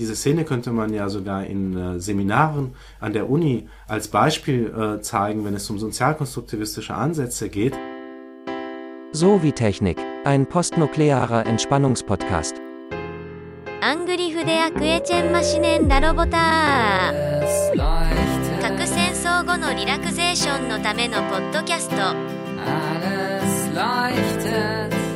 [0.00, 5.00] Diese Szene könnte man ja sogar in äh, Seminaren an der Uni als Beispiel äh,
[5.00, 7.76] zeigen, wenn es um sozialkonstruktivistische Ansätze geht.
[9.10, 12.54] So wie Technik, ein postnuklearer Entspannungspodcast.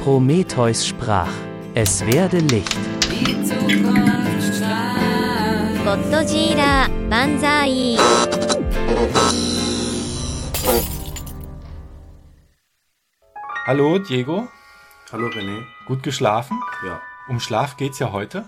[0.02, 1.30] Prometheus sprach,
[1.74, 2.78] es werde Licht.
[5.81, 5.85] die Zukunft strahlt.
[5.85, 7.97] ゴッドジーラー万歳
[13.65, 14.47] Hallo Diego,
[15.11, 15.63] Hallo René.
[15.87, 16.59] gut geschlafen?
[16.85, 17.01] Ja.
[17.27, 18.45] Um Schlaf geht's ja heute.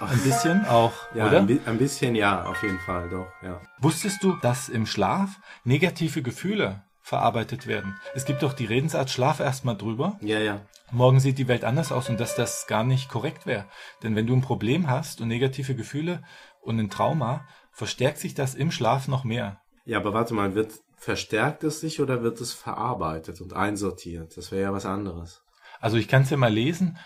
[0.00, 1.38] Ein bisschen auch, Ja, oder?
[1.38, 3.60] ein, bi ein bisschen ja, auf jeden Fall, doch, ja.
[3.78, 5.30] Wusstest du, dass im Schlaf
[5.64, 7.95] negative Gefühle verarbeitet werden?
[8.13, 10.17] Es gibt doch die Redensart, schlaf erst mal drüber.
[10.21, 10.61] Ja, ja.
[10.91, 13.65] Morgen sieht die Welt anders aus und dass das gar nicht korrekt wäre.
[14.03, 16.23] Denn wenn du ein Problem hast und negative Gefühle
[16.61, 19.61] und ein Trauma, verstärkt sich das im Schlaf noch mehr.
[19.85, 24.37] Ja, aber warte mal, wird verstärkt es sich oder wird es verarbeitet und einsortiert?
[24.37, 25.41] Das wäre ja was anderes.
[25.79, 26.97] Also ich kann es ja mal lesen.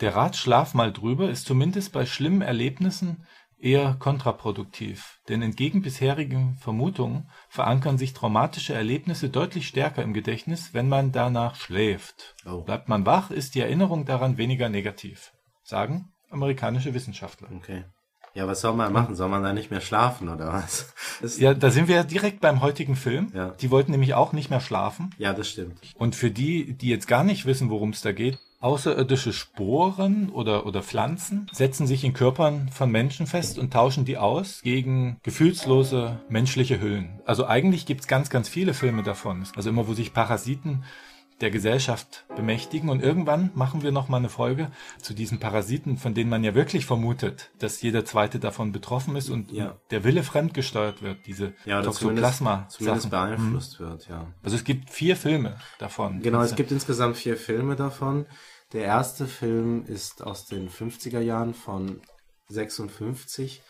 [0.00, 3.26] Der Rat Schlaf mal drüber ist zumindest bei schlimmen Erlebnissen
[3.64, 5.20] eher kontraproduktiv.
[5.28, 11.56] Denn entgegen bisherigen Vermutungen verankern sich traumatische Erlebnisse deutlich stärker im Gedächtnis, wenn man danach
[11.56, 12.36] schläft.
[12.46, 12.60] Oh.
[12.60, 15.32] Bleibt man wach, ist die Erinnerung daran weniger negativ.
[15.62, 17.48] Sagen amerikanische Wissenschaftler.
[17.56, 17.84] Okay.
[18.34, 19.14] Ja, was soll man machen?
[19.14, 20.92] Soll man da nicht mehr schlafen oder was?
[21.38, 23.30] Ja, da sind wir direkt beim heutigen Film.
[23.32, 23.50] Ja.
[23.50, 25.14] Die wollten nämlich auch nicht mehr schlafen.
[25.18, 25.78] ja, das stimmt.
[25.94, 30.66] Und für die, die jetzt gar nicht wissen, worum es da geht, außerirdische Sporen oder,
[30.66, 36.20] oder Pflanzen setzen sich in Körpern von Menschen fest und tauschen die aus gegen gefühlslose
[36.28, 37.20] menschliche Hüllen.
[37.26, 39.44] Also eigentlich gibt's ganz, ganz viele Filme davon.
[39.54, 40.84] Also immer, wo sich Parasiten
[41.40, 44.70] der Gesellschaft bemächtigen und irgendwann machen wir noch mal eine Folge
[45.02, 49.30] zu diesen Parasiten, von denen man ja wirklich vermutet, dass jeder zweite davon betroffen ist
[49.30, 49.74] und Ja.
[49.90, 52.66] der Wille fremdgesteuert wird, diese Ja, zumindest, Toxoplasma.
[52.68, 53.10] zumindest Sachen.
[53.10, 54.28] beeinflusst wird, ja.
[54.44, 56.22] Also es gibt vier Filme davon.
[56.22, 58.26] Genau, es gibt insgesamt vier Filme davon.
[58.74, 62.00] Der erste Film ist aus den 50er Jahren von
[62.48, 63.62] 56.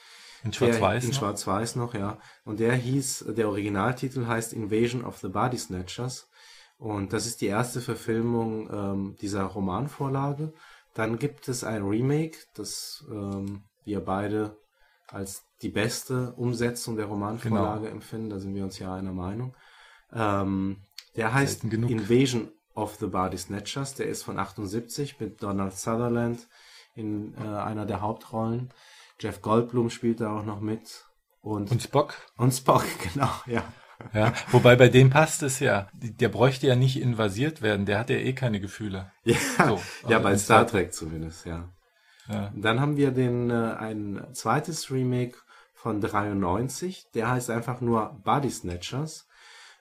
[0.44, 1.04] in Schwarz-Weiß.
[1.04, 1.12] In.
[1.12, 2.18] Schwarz-Weiß noch, ja.
[2.46, 6.30] Und der hieß, der Originaltitel heißt Invasion of the Body Snatchers.
[6.78, 10.54] Und das ist die erste Verfilmung ähm, dieser Romanvorlage.
[10.94, 14.56] Dann gibt es ein Remake, das ähm, wir beide
[15.06, 18.30] als die beste Umsetzung der Romanvorlage empfinden.
[18.30, 19.54] Da sind wir uns ja einer Meinung.
[20.14, 20.78] Ähm,
[21.14, 21.64] der heißt.
[21.64, 23.94] Invasion of the Body Snatchers.
[23.94, 26.46] Der ist von 78 mit Donald Sutherland
[26.94, 28.70] in äh, einer der Hauptrollen.
[29.20, 31.04] Jeff Goldblum spielt da auch noch mit.
[31.40, 32.14] Und, Und Spock.
[32.36, 33.62] und Spock, genau, ja.
[34.12, 35.88] Ja, wobei bei dem passt es ja.
[35.94, 37.86] Der bräuchte ja nicht invasiert werden.
[37.86, 39.12] Der hat ja eh keine Gefühle.
[39.24, 39.36] Ja,
[39.66, 41.68] So, ja bei Star Trek zumindest, ja.
[42.28, 42.50] Ja.
[42.56, 45.36] Dann haben wir den äh, ein zweites Remake
[45.74, 49.26] von 93, der heißt einfach nur Body Snatchers.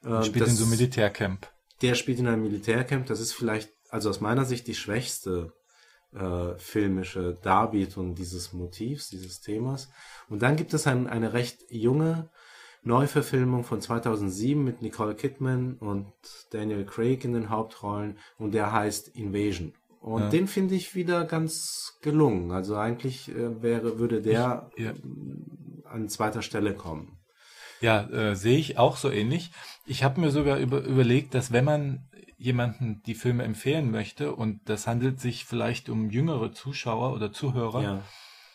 [0.06, 1.48] Äh, Spielt das- in so einem Militärcamp.
[1.84, 3.06] Der spielt in einem Militärcamp.
[3.06, 5.54] Das ist vielleicht, also aus meiner Sicht, die schwächste
[6.14, 9.90] äh, filmische Darbietung dieses Motivs, dieses Themas.
[10.30, 12.30] Und dann gibt es ein, eine recht junge
[12.84, 16.12] Neuverfilmung von 2007 mit Nicole Kidman und
[16.52, 19.74] Daniel Craig in den Hauptrollen und der heißt Invasion.
[20.02, 20.30] Und Ja.
[20.30, 22.52] den finde ich wieder ganz gelungen.
[22.52, 24.94] Also eigentlich äh, wäre, würde der Ja.
[25.86, 27.18] an zweiter Stelle kommen.
[27.84, 29.52] Ja, äh, sehe ich auch so ähnlich.
[29.86, 32.08] Ich habe mir sogar über, überlegt, dass wenn man
[32.38, 37.82] jemanden die Filme empfehlen möchte und das handelt sich vielleicht um jüngere Zuschauer oder Zuhörer,
[37.82, 38.02] Ja,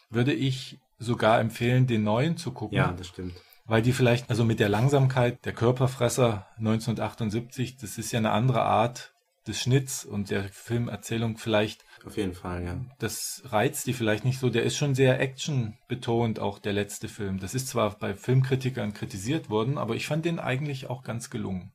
[0.09, 2.77] würde ich sogar empfehlen, den neuen zu gucken.
[2.77, 3.35] ja, das stimmt.
[3.67, 8.63] Weil die vielleicht, also mit der Langsamkeit der Körperfresser 1978, das ist ja eine andere
[8.63, 9.13] Art
[9.49, 12.77] des Schnitts und der Filmerzählung vielleicht, Auf jeden Fall, ja.
[12.99, 14.51] das reizt die vielleicht nicht so.
[14.51, 17.41] Der ist schon sehr actionbetont, auch der letzte Film.
[17.41, 21.73] Das ist zwar bei Filmkritikern kritisiert worden, aber ich fand den eigentlich auch ganz gelungen.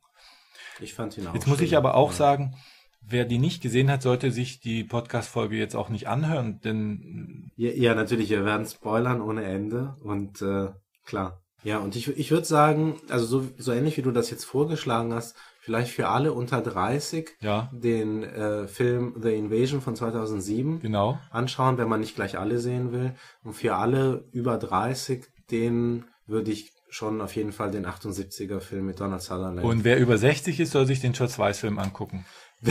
[0.79, 1.33] Ich fand ihn auch.
[1.33, 1.67] Jetzt muss schön.
[1.67, 2.17] ich aber auch Ja.
[2.17, 2.55] sagen,
[3.01, 7.71] wer die nicht gesehen hat, sollte sich die Podcast-Folge jetzt auch nicht anhören, denn Ja,
[7.71, 10.69] ja, natürlich, wir werden spoilern ohne Ende und äh,
[11.05, 11.41] klar.
[11.63, 15.13] Ja, und ich, ich würde sagen, also so, so ähnlich wie du das jetzt vorgeschlagen
[15.13, 21.19] hast, vielleicht für alle unter 30 ja, den äh, Film The Invasion von 2007 genau.
[21.31, 23.15] anschauen, wenn man nicht gleich alle sehen will.
[23.43, 28.85] Und für alle über 30, den würde ich schon auf jeden Fall den 78er Film
[28.87, 29.63] mit Donald Sutherland.
[29.63, 32.25] Und wer über 60 ist, soll sich den Schwarz-Weiß-Film angucken.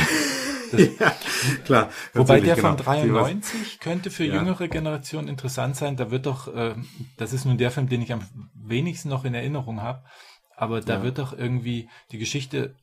[1.00, 1.14] ja,
[1.64, 1.90] klar.
[2.14, 2.68] Wobei der genau.
[2.68, 4.34] von Die 93 könnte für Ja.
[4.34, 5.96] jüngere Generationen interessant sein.
[5.96, 6.74] Da wird doch, äh,
[7.16, 8.22] das ist nun der Film, den ich am
[8.54, 10.04] wenigsten noch in Erinnerung habe,
[10.56, 11.02] aber da Ja.
[11.02, 12.76] wird doch irgendwie die Geschichte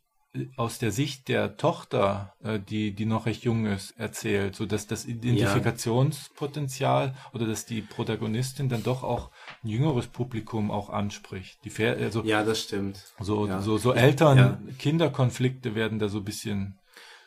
[0.58, 4.86] aus der Sicht der Tochter, äh, die, die noch recht jung ist, erzählt, so dass
[4.86, 9.32] das Identifikationspotenzial oder dass die Protagonistin dann doch auch
[9.64, 11.60] ein jüngeres Publikum auch anspricht.
[11.64, 13.04] Die Fair, also Ja, das stimmt.
[13.20, 13.62] so, ja.
[13.62, 14.02] so, so ja.
[14.02, 16.78] Eltern-Kinder-Konflikte werden da so ein bisschen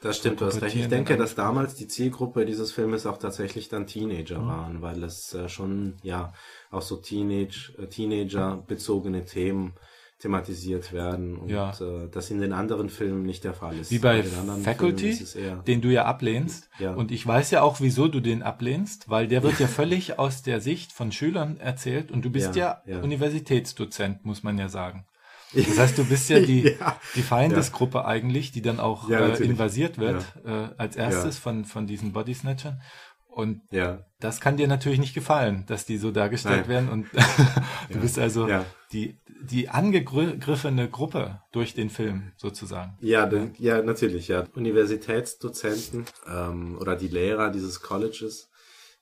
[0.00, 0.76] Das stimmt, du hast recht.
[0.76, 4.46] Ich denke, dass damals die Zielgruppe dieses Filmes auch tatsächlich dann Teenager Mhm.
[4.46, 6.32] waren, weil es äh, schon, ja,
[6.70, 9.74] auch so Teenage, äh, Teenager-bezogene Themen
[10.22, 11.70] thematisiert werden und Ja.
[11.80, 13.90] äh, das in den anderen Filmen nicht der Fall ist.
[13.90, 15.18] Wie bei anderen Faculty,
[15.66, 16.70] den du ja ablehnst.
[16.78, 16.94] Ja.
[16.94, 20.42] Und ich weiß ja auch, wieso du den ablehnst, weil der wird ja völlig aus
[20.42, 23.00] der Sicht von Schülern erzählt und du bist ja, Ja, ja.
[23.02, 25.04] Universitätsdozent, muss man ja sagen.
[25.54, 26.96] Das heißt, du bist ja die, Ja.
[27.14, 31.86] die Feindesgruppe eigentlich, die dann auch Ja, äh, invasiert wird, äh, als erstes von, von
[31.86, 32.80] diesen Body Snatchern.
[33.28, 36.68] Und ja, das kann dir natürlich nicht gefallen, dass die so dargestellt Nein.
[36.68, 37.06] werden und
[37.90, 38.64] du bist also Ja.
[38.92, 39.16] die,
[39.50, 42.96] die angegriffene Gruppe durch den Film sozusagen.
[43.00, 44.44] Ja, denn, ja, natürlich, ja.
[44.54, 48.48] Universitätsdozenten ähm, oder die Lehrer dieses Colleges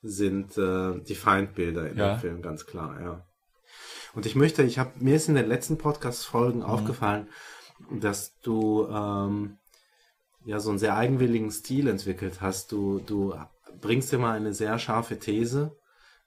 [0.01, 2.15] sind äh, die Feindbilder in Ja.
[2.15, 3.25] dem Film, ganz klar, ja.
[4.13, 6.65] Und ich möchte, ich habe mir ist in den letzten Podcast-Folgen Mhm.
[6.65, 7.27] aufgefallen,
[7.99, 9.57] dass du ähm,
[10.45, 12.71] ja so einen sehr eigenwilligen Stil entwickelt hast.
[12.71, 13.33] Du, du
[13.79, 15.75] bringst immer eine sehr scharfe These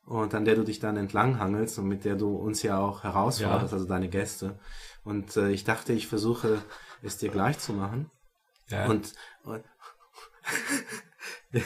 [0.07, 3.73] und an der du dich dann entlanghangelst und mit der du uns ja auch herausforderst,
[3.73, 3.77] Ja.
[3.79, 4.59] also deine Gäste.
[5.05, 6.63] Und äh, ich dachte, ich versuche
[7.03, 8.11] es dir gleich zu machen.
[8.69, 8.87] Ja.
[8.87, 9.13] Und,
[9.45, 9.65] und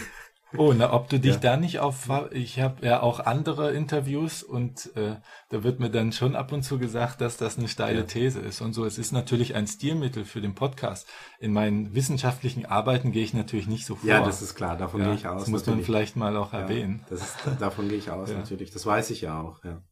[0.57, 1.41] Oh, na, ob du dich Ja.
[1.41, 5.17] da nicht auf, ich habe ja auch andere Interviews und äh,
[5.51, 8.05] da wird mir dann schon ab und zu gesagt, dass das eine steile Ja.
[8.07, 8.87] These ist und so.
[8.87, 11.07] Es ist natürlich ein Stilmittel für den Podcast.
[11.39, 14.09] In meinen wissenschaftlichen Arbeiten gehe ich natürlich nicht so vor.
[14.09, 15.43] ja, das ist klar, davon Ja, gehe ich aus.
[15.43, 15.87] das muss man natürlich.
[15.87, 17.05] vielleicht mal auch erwähnen.
[17.11, 18.71] Das ist, davon gehe ich aus, natürlich.
[18.71, 19.83] Das weiß ich ja auch, ja.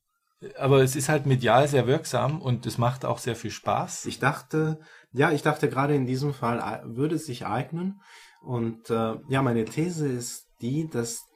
[0.58, 4.04] Aber es ist halt medial sehr wirksam und es macht auch sehr viel Spaß.
[4.06, 4.80] Ich dachte,
[5.12, 8.00] ja, ich dachte gerade in diesem Fall äh, würde es sich eignen.
[8.42, 11.26] Und äh, ja, meine These ist die, dass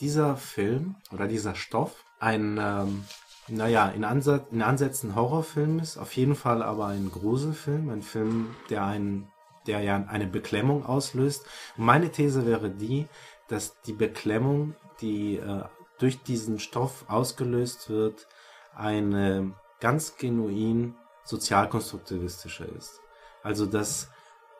[0.00, 3.04] dieser Film oder dieser Stoff ein, ähm,
[3.48, 8.54] naja, in, Ansatz, in Ansätzen Horrorfilm ist, auf jeden Fall aber ein Gruselfilm, ein Film,
[8.70, 9.30] der einen,
[9.66, 11.46] der ja eine Beklemmung auslöst.
[11.76, 13.06] Und meine These wäre die,
[13.48, 15.64] dass die Beklemmung, die äh,
[15.98, 18.26] durch diesen Stoff ausgelöst wird,
[18.74, 20.94] eine ganz genuin
[21.24, 23.00] sozialkonstruktivistische ist.
[23.42, 24.10] Also dass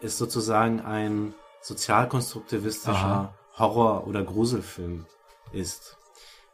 [0.00, 3.34] es sozusagen ein sozialkonstruktivistischer Aha.
[3.58, 5.06] Horror- oder Gruselfilm
[5.52, 5.96] ist.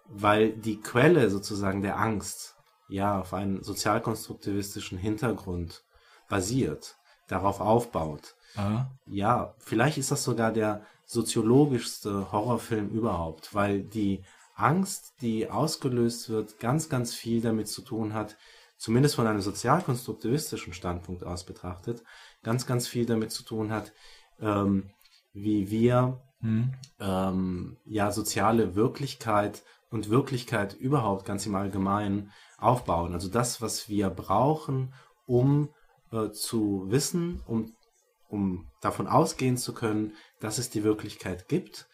[0.09, 2.57] Weil die Quelle sozusagen der Angst
[2.89, 5.85] ja auf einen sozialkonstruktivistischen Hintergrund
[6.29, 6.97] basiert,
[7.29, 8.35] darauf aufbaut.
[8.57, 14.23] Ah, Ja, vielleicht ist das sogar der soziologischste Horrorfilm überhaupt, weil die
[14.55, 18.37] Angst, die ausgelöst wird, ganz, ganz viel damit zu tun hat,
[18.77, 22.03] zumindest von einem sozialkonstruktivistischen Standpunkt aus betrachtet,
[22.43, 23.93] ganz, ganz viel damit zu tun hat,
[24.41, 24.91] ähm,
[25.33, 26.75] wie wir hm.
[27.01, 33.15] ähm, ja soziale Wirklichkeit und Wirklichkeit überhaupt ganz im Allgemeinen aufbauen.
[33.15, 34.95] Also das, was wir brauchen,
[35.27, 35.69] um
[36.11, 37.75] äh, zu wissen, um,
[38.29, 41.89] um davon ausgehen zu können, dass es die Wirklichkeit gibt.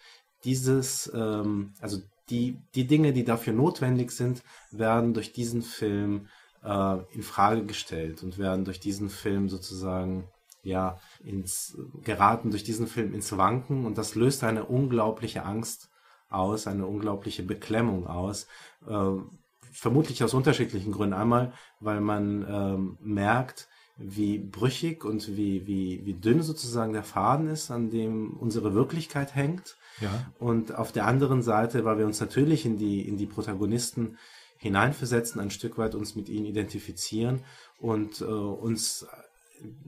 [0.44, 1.98] Dieses, ähm, also
[2.30, 6.28] die, die Dinge, die dafür notwendig sind, werden durch diesen Film
[6.62, 10.28] äh, in Frage gestellt und werden durch diesen Film sozusagen
[10.62, 15.90] ja ins geraten durch diesen Film ins Wanken und das löst eine unglaubliche Angst
[16.28, 18.46] aus, eine unglaubliche Beklemmung aus.
[18.86, 19.38] Ähm,
[19.72, 21.14] vermutlich aus unterschiedlichen Gründen.
[21.14, 27.48] Einmal, weil man ähm, merkt, wie brüchig und wie, wie, wie dünn sozusagen der Faden
[27.48, 29.76] ist, an dem unsere Wirklichkeit hängt.
[30.00, 30.32] Ja.
[30.38, 34.16] Und auf der anderen Seite, weil wir uns natürlich in die, in die Protagonisten
[34.58, 37.44] hineinversetzen, ein Stück weit uns mit ihnen identifizieren
[37.78, 39.06] und äh, uns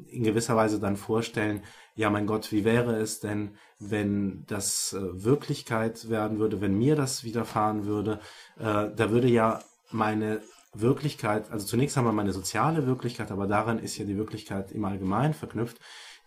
[0.08, 1.62] in gewisser Weise dann vorstellen,
[1.94, 6.96] ja mein Gott, wie wäre es denn, wenn das äh, Wirklichkeit werden würde, wenn mir
[6.96, 8.20] das widerfahren würde,
[8.58, 9.60] äh, da würde ja
[9.90, 10.40] meine
[10.72, 15.34] Wirklichkeit, also zunächst einmal meine soziale Wirklichkeit, aber daran ist ja die Wirklichkeit im Allgemeinen
[15.34, 15.78] verknüpft,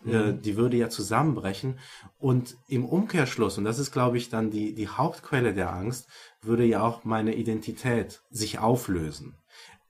[0.06, 1.80] äh, die würde ja zusammenbrechen.
[2.20, 6.08] Und im Umkehrschluss, und das ist glaube ich dann die, die Hauptquelle der Angst,
[6.42, 9.38] würde ja auch meine Identität sich auflösen.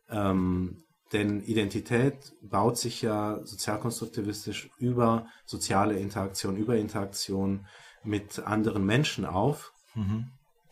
[0.10, 0.83] Ähm,
[1.14, 7.66] denn Identität baut sich ja sozialkonstruktivistisch über soziale Interaktion, über Interaktion
[8.04, 9.72] mit anderen Menschen auf.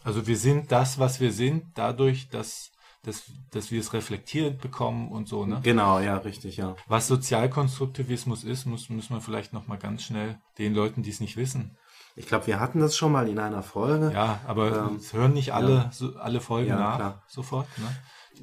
[0.03, 2.71] Also wir sind das, was wir sind, dadurch, dass,
[3.03, 5.60] dass, dass wir es reflektiert bekommen und so, ne?
[5.63, 6.75] Genau, ja, richtig, ja.
[6.88, 11.38] Was Sozialkonstruktivismus ist, muss, müssen wir vielleicht nochmal ganz schnell den Leuten, die es nicht
[11.38, 11.77] wissen.
[12.15, 14.12] Ich glaube, wir hatten das schon mal in einer Folge.
[14.13, 15.91] Ja, aber Ähm, es hören nicht alle, ja.
[15.93, 17.24] so, alle Folgen Ja, nach klar.
[17.27, 17.67] sofort.
[17.77, 17.86] Ne?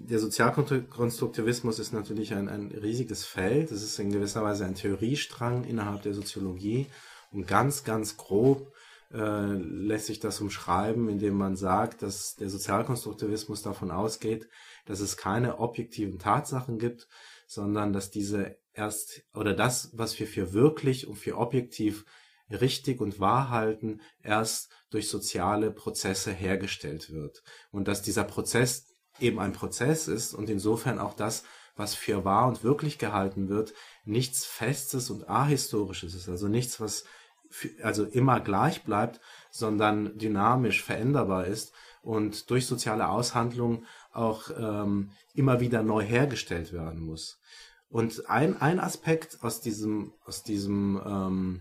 [0.07, 3.71] Der Sozialkonstruktivismus ist natürlich ein, ein riesiges Feld.
[3.71, 6.87] Es ist in gewisser Weise ein Theoriestrang innerhalb der Soziologie.
[7.31, 8.73] Und ganz, ganz grob
[9.12, 14.49] äh, lässt sich das umschreiben, indem man sagt, dass der Sozialkonstruktivismus davon ausgeht,
[14.87, 17.09] dass es keine objektiven Tatsachen gibt,
[17.47, 22.05] sondern dass diese erst oder das, was wir für wirklich und für objektiv
[22.50, 27.43] richtig und wahr halten, erst durch soziale Prozesse hergestellt wird.
[27.71, 28.88] Und dass dieser Prozess
[29.21, 31.45] eben ein Prozess ist und insofern auch das,
[31.77, 33.73] was für wahr und wirklich gehalten wird,
[34.05, 37.05] nichts Festes und Ahistorisches ist, also nichts, was
[37.51, 39.21] für, also immer gleich bleibt,
[39.51, 41.73] sondern dynamisch veränderbar ist
[42.03, 47.41] und durch soziale Aushandlung auch ähm, immer wieder neu hergestellt werden muss.
[47.89, 51.61] Und ein, ein Aspekt aus diesem, aus diesem ähm,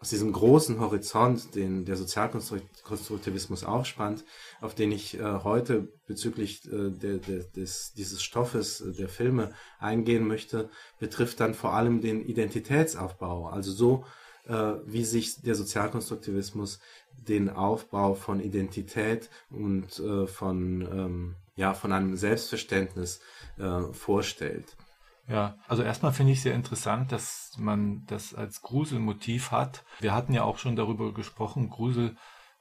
[0.00, 4.24] aus diesem großen Horizont, den der Sozialkonstruktivismus aufspannt,
[4.60, 9.52] auf den ich äh, heute bezüglich äh, de, de, des, dieses Stoffes äh, der Filme
[9.80, 13.48] eingehen möchte, betrifft dann vor allem den Identitätsaufbau.
[13.48, 14.04] Also so,
[14.46, 16.78] äh, wie sich der Sozialkonstruktivismus
[17.12, 23.20] den Aufbau von Identität und äh, von, ähm, ja, von einem Selbstverständnis
[23.90, 24.76] vorstellt.
[25.28, 29.84] Ja, also erstmal finde ich sehr interessant, dass man das als Gruselmotiv hat.
[30.00, 32.16] Wir hatten ja auch schon darüber gesprochen, Grusel,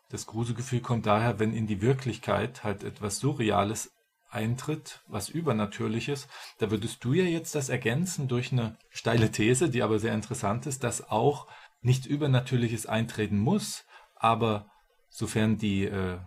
[0.09, 3.93] das Gruselgefühl kommt daher, wenn in die Wirklichkeit halt etwas Surreales
[4.29, 6.27] eintritt, was Übernatürliches.
[6.57, 10.65] Da würdest du ja jetzt das ergänzen durch eine steile These, die aber sehr interessant
[10.65, 11.47] ist, dass auch
[11.81, 14.69] nichts Übernatürliches eintreten muss, aber
[15.09, 16.17] sofern die äh,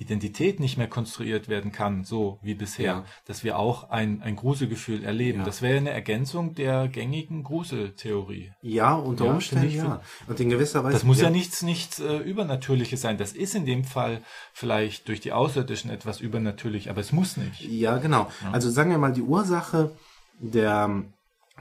[0.00, 3.04] Identität nicht mehr konstruiert werden kann, so wie bisher, ja.
[3.26, 5.40] dass wir auch ein, ein Gruselgefühl erleben.
[5.40, 5.44] Ja.
[5.44, 8.52] Das wäre eine Ergänzung der gängigen Gruseltheorie.
[8.62, 10.00] Ja, unter ja, Umständen ja.
[10.26, 10.94] Und in gewisser Weise.
[10.94, 13.18] Das muss ja, nichts, nichts äh, Übernatürliches sein.
[13.18, 14.22] Das ist in dem Fall
[14.54, 17.60] vielleicht durch die Außerirdischen etwas übernatürlich, aber es muss nicht.
[17.60, 18.30] Ja, genau.
[18.52, 19.92] Also sagen wir mal, die Ursache
[20.38, 21.04] der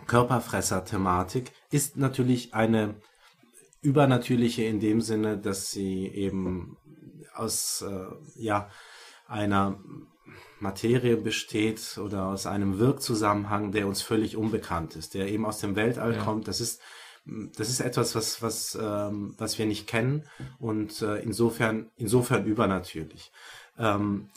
[0.08, 2.96] Körperfresser-Thematik ist natürlich eine
[3.82, 6.78] übernatürliche in dem Sinne, dass sie eben
[7.40, 8.06] aus äh,
[8.36, 8.70] ja,
[9.28, 9.80] einer
[10.60, 15.76] Materie besteht oder aus einem Wirkzusammenhang, der uns völlig unbekannt ist, der eben aus dem
[15.76, 16.24] Weltall ja.
[16.24, 16.48] kommt.
[16.48, 16.82] Das ist
[17.58, 20.24] das ist etwas, was was ähm, was wir nicht kennen
[20.58, 23.32] und äh, insofern insofern übernatürlich.
[23.78, 24.30] Ähm,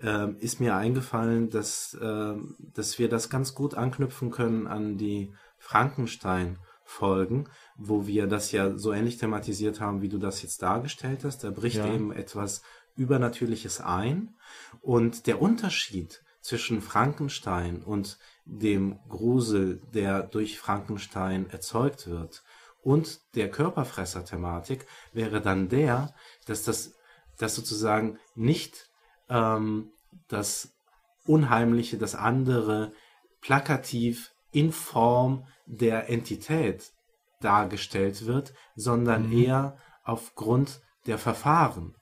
[0.00, 2.34] äh, ist mir eingefallen, dass äh,
[2.74, 7.48] dass wir das ganz gut anknüpfen können an die Frankenstein Folgen,
[7.88, 11.44] wo wir das ja so ähnlich thematisiert haben, wie du das jetzt dargestellt hast.
[11.44, 11.92] Da bricht ja.
[11.92, 12.62] eben etwas
[12.96, 14.34] Übernatürliches ein.
[14.80, 22.42] Und der Unterschied zwischen Frankenstein und dem Grusel, der durch Frankenstein erzeugt wird,
[22.82, 26.14] und der Körperfresser-Thematik wäre dann der,
[26.46, 26.94] dass das,
[27.38, 28.90] dass sozusagen nicht
[29.28, 29.92] ähm,
[30.26, 30.74] das
[31.24, 32.92] Unheimliche, das andere
[33.40, 36.92] plakativ in Form der Entität
[37.42, 39.38] dargestellt wird, sondern mhm.
[39.38, 41.94] eher aufgrund der Verfahren.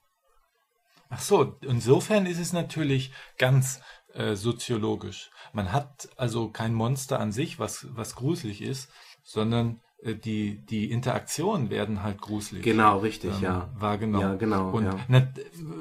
[1.08, 3.80] Ach so, insofern ist es natürlich ganz
[4.14, 5.30] äh, soziologisch.
[5.52, 8.90] Man hat also kein Monster an sich, was, was gruselig ist,
[9.24, 12.62] sondern äh, die, die Interaktionen werden halt gruselig.
[12.62, 13.70] Genau, richtig, ähm, ja.
[13.74, 14.30] Wahrgenommen.
[14.30, 14.70] Ja, genau.
[14.70, 14.98] Und ja.
[15.08, 15.28] Na,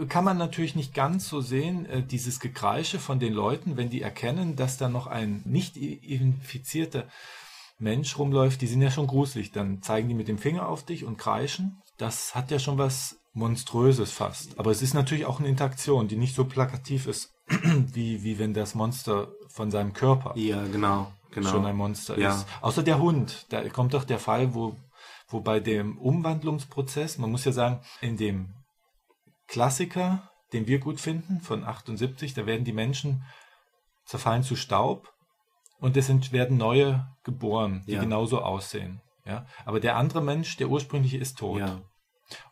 [0.08, 4.02] kann man natürlich nicht ganz so sehen, äh, dieses Gekreische von den Leuten, wenn die
[4.02, 7.06] erkennen, dass da noch ein nicht infizierter
[7.80, 9.52] Mensch rumläuft, die sind ja schon gruselig.
[9.52, 11.82] Dann zeigen die mit dem Finger auf dich und kreischen.
[11.98, 14.60] Das hat ja schon was Monströses fast.
[14.60, 18.54] Aber es ist natürlich auch eine Interaktion, die nicht so plakativ ist, wie, wie wenn
[18.54, 21.50] das Monster von seinem Körper ja, genau, genau.
[21.50, 22.36] schon ein Monster ja.
[22.36, 22.46] ist.
[22.62, 23.46] Außer der Hund.
[23.50, 24.76] Da kommt doch der Fall, wo,
[25.30, 28.56] wo bei dem Umwandlungsprozess, man muss ja sagen, in dem
[29.48, 33.24] Klassiker, den wir gut finden, von 78, da werden die Menschen
[34.06, 35.14] zerfallen zu Staub
[35.80, 38.02] und es sind, werden neue geboren, die ja.
[38.02, 39.02] genauso aussehen.
[39.26, 39.46] Ja?
[39.66, 41.60] Aber der andere Mensch, der ursprüngliche, ist tot.
[41.60, 41.82] Ja.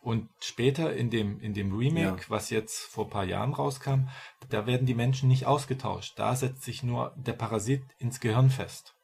[0.00, 2.30] Und später in dem, in dem Remake, ja.
[2.30, 4.08] was jetzt vor ein paar Jahren rauskam,
[4.48, 6.18] da werden die Menschen nicht ausgetauscht.
[6.18, 8.94] Da setzt sich nur der Parasit ins Gehirn fest.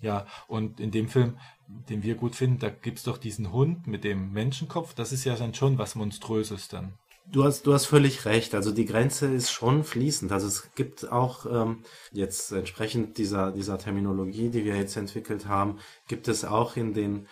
[0.00, 1.38] Ja, und in dem Film,
[1.68, 4.94] den wir gut finden, da gibt's doch diesen Hund mit dem Menschenkopf.
[4.94, 6.98] Das ist ja dann schon was Monströses dann.
[7.30, 8.54] Du hast, du hast völlig recht.
[8.54, 10.32] Also die Grenze ist schon fließend.
[10.32, 15.78] Also es gibt auch ähm, jetzt entsprechend dieser, dieser Terminologie, die wir jetzt entwickelt haben,
[16.08, 17.26] gibt es auch in den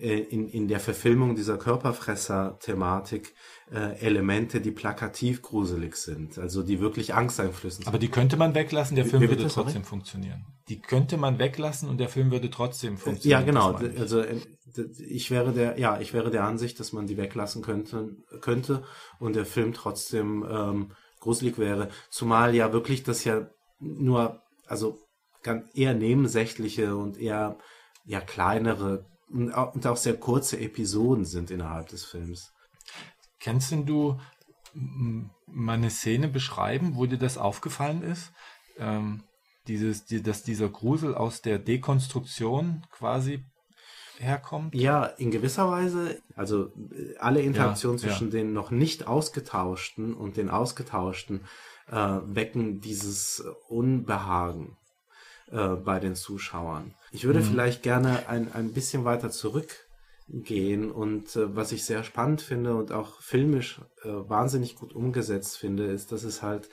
[0.00, 3.34] äh, in, in der Verfilmung dieser Körperfresser-Thematik
[3.70, 7.88] äh, Elemente, die plakativ gruselig sind, also die wirklich angsteinflößend sind.
[7.88, 9.84] Aber die könnte man weglassen, der Film wie, würde trotzdem sorry?
[9.84, 10.46] funktionieren.
[10.68, 13.40] Die könnte man weglassen und der Film würde trotzdem funktionieren.
[13.40, 13.72] Ja, genau.
[14.00, 14.40] Also äh,
[14.76, 18.84] ich wäre der, ja, ich wäre der Ansicht, dass man die weglassen könnte, könnte
[19.18, 21.88] und der Film trotzdem ähm, gruselig wäre.
[22.10, 23.48] Zumal ja wirklich das ja
[23.80, 24.98] nur, also
[25.74, 27.58] eher nebensächliche und eher
[28.04, 29.52] ja kleinere und
[29.86, 32.52] auch, sehr kurze Episoden sind innerhalb des Films.
[33.40, 34.18] Kannst denn du
[34.74, 38.32] mal eine Szene beschreiben, wo dir das aufgefallen ist?
[38.78, 39.24] Ähm,
[39.66, 43.44] dieses, die, dass dieser Grusel aus der Dekonstruktion quasi
[44.18, 44.74] herkommt?
[44.74, 48.38] Ja, in gewisser Weise, also äh, alle Interaktionen Ja, zwischen ja.
[48.38, 51.42] den noch nicht ausgetauschten und den ausgetauschten
[51.90, 54.76] äh, wecken dieses Unbehagen
[55.50, 56.94] äh, bei den Zuschauern.
[57.10, 62.40] Ich würde vielleicht gerne ein, ein bisschen weiter zurückgehen und äh, was ich sehr spannend
[62.42, 66.68] finde und auch filmisch äh, wahnsinnig gut umgesetzt finde, ist, dass es halt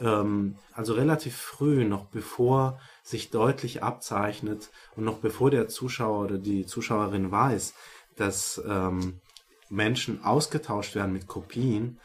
[0.00, 6.38] ähm, also relativ früh, noch bevor sich deutlich abzeichnet und noch bevor der Zuschauer oder
[6.38, 7.74] die Zuschauerin weiß,
[8.16, 9.20] dass ähm,
[9.68, 11.98] Menschen ausgetauscht werden mit Kopien,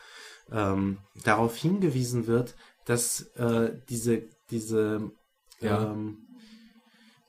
[0.52, 5.12] ähm, darauf hingewiesen wird, dass äh, diese, diese
[5.60, 5.92] Ja.
[5.92, 6.20] ähm,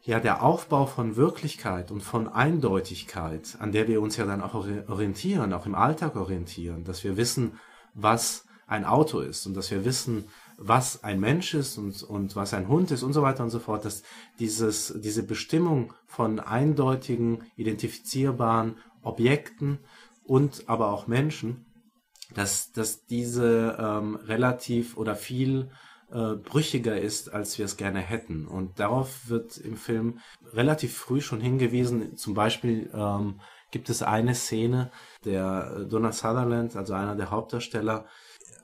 [0.05, 4.55] ja, der Aufbau von Wirklichkeit und von Eindeutigkeit, an der wir uns ja dann auch
[4.55, 7.59] ori- orientieren, auch im Alltag orientieren, dass wir wissen,
[7.95, 12.53] was ein Auto ist und dass wir wissen, was ein Mensch ist und, und was
[12.53, 14.03] ein Hund ist und so weiter und so fort, dass
[14.41, 19.79] dieses, diese Bestimmung von eindeutigen, identifizierbaren Objekten
[20.25, 21.65] und aber auch Menschen,
[22.35, 25.71] dass, dass diese ähm, relativ oder viel
[26.11, 28.47] äh, brüchiger ist, als wir es gerne hätten.
[28.47, 30.19] Und darauf wird im Film
[30.53, 32.17] relativ früh schon hingewiesen.
[32.17, 34.91] Zum Beispiel ähm, gibt es eine Szene,
[35.25, 38.07] der Donald Sutherland, also einer der Hauptdarsteller,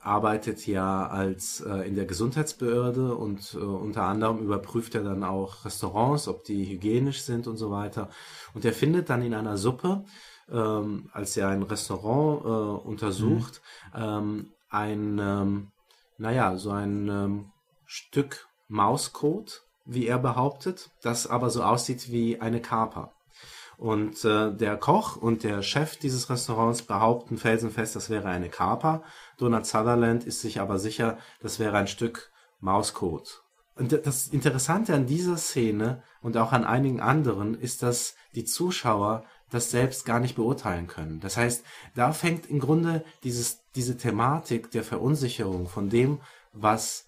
[0.05, 5.65] arbeitet ja als äh, in der Gesundheitsbehörde und äh, unter anderem überprüft er dann auch
[5.65, 8.09] Restaurants, ob die hygienisch sind und so weiter.
[8.53, 10.05] Und er findet dann in einer Suppe,
[10.49, 13.61] ähm, als er ein Restaurant äh, untersucht,
[13.95, 15.71] ähm, ein, ähm,
[16.17, 17.51] naja, so ein ähm,
[17.85, 23.14] Stück Mauscode, wie er behauptet, das aber so aussieht wie eine Kaper.
[23.77, 29.03] Und äh, der Koch und der Chef dieses Restaurants behaupten felsenfest, das wäre eine Kaper.
[29.37, 33.41] Donald Sutherland ist sich aber sicher, das wäre ein Stück Mauscode.
[33.75, 39.25] Und das Interessante an dieser Szene und auch an einigen anderen ist, dass die Zuschauer
[39.49, 41.19] das selbst gar nicht beurteilen können.
[41.19, 46.21] Das heißt, da fängt im Grunde dieses, diese Thematik der Verunsicherung von dem,
[46.53, 47.07] was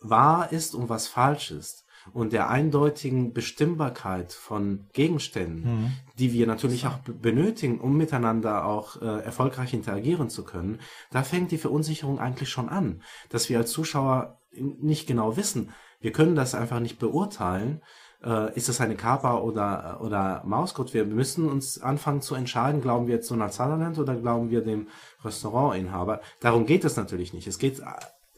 [0.00, 6.86] wahr ist und was falsch ist und der eindeutigen Bestimmbarkeit von Gegenständen, die wir natürlich
[6.86, 12.48] auch benötigen, um miteinander auch äh, erfolgreich interagieren zu können, da fängt die Verunsicherung eigentlich
[12.48, 15.70] schon an, dass wir als Zuschauer nicht genau wissen.
[16.00, 17.82] Wir können das einfach nicht beurteilen.
[18.22, 20.94] Äh, ist es eine Kaper oder, oder Mauscode?
[20.94, 24.88] Wir müssen uns anfangen zu entscheiden, glauben wir jetzt Donald Sutherland oder glauben wir dem
[25.24, 26.20] Restaurantinhaber?
[26.40, 27.46] Darum geht es natürlich nicht.
[27.46, 27.84] Es geht äh,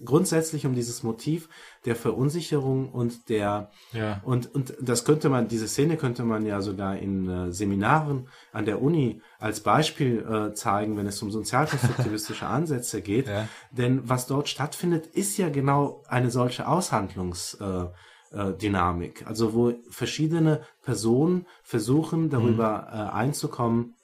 [0.04, 1.48] grundsätzlich um dieses Motiv
[1.84, 4.20] der Verunsicherung und der Ja.
[4.24, 8.64] und und das könnte man diese Szene könnte man ja sogar in äh, Seminaren an
[8.64, 13.48] der Uni als Beispiel äh, zeigen, wenn es um sozialkonstruktivistische Ansätze geht, Ja.
[13.70, 17.92] denn was dort stattfindet, ist ja genau eine solche Aushandlungsdynamik,
[18.32, 19.26] äh, Dynamik.
[19.26, 23.94] also wo verschiedene Personen versuchen darüber äh, einzukommen,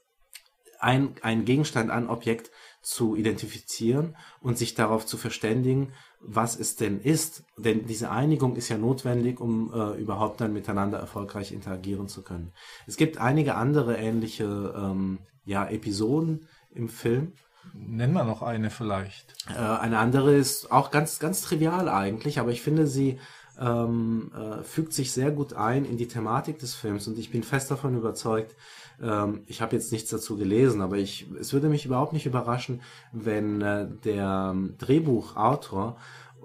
[0.78, 2.50] ein, ein Gegenstand, ein Objekt
[2.87, 7.42] zu identifizieren und sich darauf zu verständigen, was es denn ist.
[7.59, 12.53] Denn diese Einigung ist ja notwendig, um äh, überhaupt dann miteinander erfolgreich interagieren zu können.
[12.87, 17.33] Es gibt einige andere ähnliche ähm, ja, Episoden im Film.
[17.75, 19.35] Nenn mal noch eine vielleicht.
[19.51, 23.18] Äh, eine andere ist auch ganz, ganz trivial eigentlich, aber ich finde, sie
[23.59, 27.42] ähm, äh, fügt sich sehr gut ein in die Thematik des Films und ich bin
[27.42, 28.55] fest davon überzeugt,
[29.02, 32.80] ähm, ich habe jetzt nichts dazu gelesen, aber ich, es würde mich überhaupt nicht überraschen,
[33.12, 35.96] wenn äh, der ähm, Drehbuchautor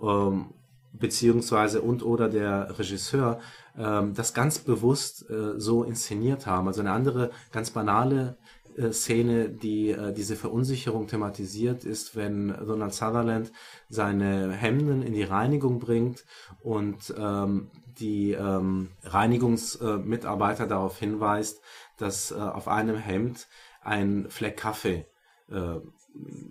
[0.01, 0.47] ähm,
[0.93, 3.39] beziehungsweise und oder der Regisseur
[3.77, 6.67] ähm, das ganz bewusst äh, so inszeniert haben.
[6.67, 8.37] Also eine andere ganz banale
[8.77, 13.51] äh, Szene, die äh, diese Verunsicherung thematisiert, ist, wenn Donald Sutherland
[13.89, 16.25] seine Hemden in die Reinigung bringt
[16.61, 17.69] und ähm,
[18.01, 21.61] die ähm, Reinigungsmitarbeiter darauf hinweist,
[21.97, 23.47] dass äh, auf einem Hemd
[23.81, 25.05] ein Fleck Kaffee
[25.49, 25.79] äh,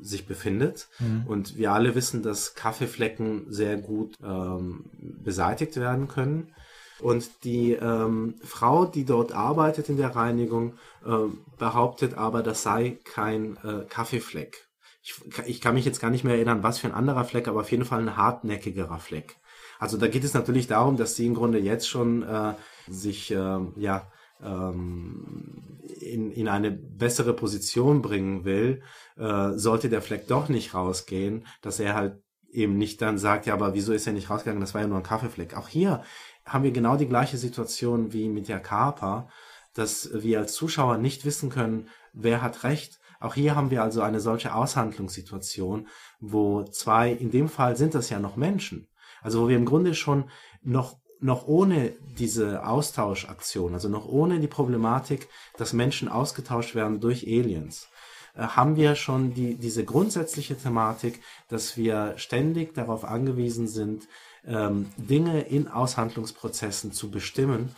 [0.01, 0.89] sich befindet.
[1.27, 4.91] Und wir alle wissen, dass Kaffeeflecken sehr gut ähm,
[5.23, 6.55] beseitigt werden können.
[7.01, 12.99] Und die ähm, Frau, die dort arbeitet in der Reinigung, äh, behauptet aber, das sei
[13.05, 14.69] kein äh, Kaffeefleck.
[15.03, 15.15] Ich,
[15.47, 17.71] ich kann mich jetzt gar nicht mehr erinnern, was für ein anderer Fleck, aber auf
[17.71, 19.37] jeden Fall ein hartnäckigerer Fleck.
[19.81, 22.55] Also da geht es natürlich darum, dass sie im Grunde jetzt schon äh,
[22.87, 24.13] sich äh, ja
[24.43, 28.83] ähm, in, in eine bessere Position bringen will,
[29.17, 33.55] äh, sollte der Fleck doch nicht rausgehen, dass er halt eben nicht dann sagt, ja,
[33.55, 34.61] aber wieso ist er nicht rausgegangen?
[34.61, 35.57] Das war ja nur ein Kaffeefleck.
[35.57, 36.03] Auch hier
[36.45, 39.29] haben wir genau die gleiche Situation wie mit der Kaper,
[39.73, 42.99] dass wir als Zuschauer nicht wissen können, wer hat recht.
[43.19, 45.89] Auch hier haben wir also eine solche Aushandlungssituation,
[46.21, 48.89] wo zwei, in dem Fall sind das ja noch Menschen,
[49.23, 50.25] also wo wir im Grunde schon
[50.63, 55.29] noch noch ohne diese Austauschaktion, also noch ohne die Problematik,
[55.59, 57.89] dass Menschen ausgetauscht werden durch Aliens,
[58.35, 64.09] äh, haben wir schon die, diese grundsätzliche Thematik, dass wir ständig darauf angewiesen sind,
[64.47, 67.75] ähm, Dinge in Aushandlungsprozessen zu bestimmen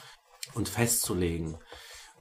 [0.55, 1.57] und festzulegen.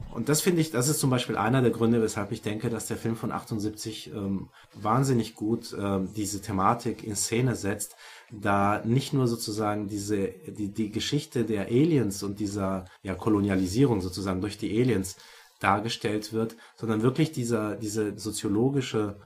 [0.09, 2.87] Und das finde ich, das ist zum Beispiel einer der Gründe, weshalb ich denke, dass
[2.87, 7.95] der Film von 78 ähm, wahnsinnig gut ähm, diese Thematik in Szene setzt,
[8.31, 14.41] da nicht nur sozusagen diese die, die Geschichte der Aliens und dieser ja, Kolonialisierung sozusagen
[14.41, 15.17] durch die Aliens
[15.59, 19.17] dargestellt wird, sondern wirklich dieser diese soziologische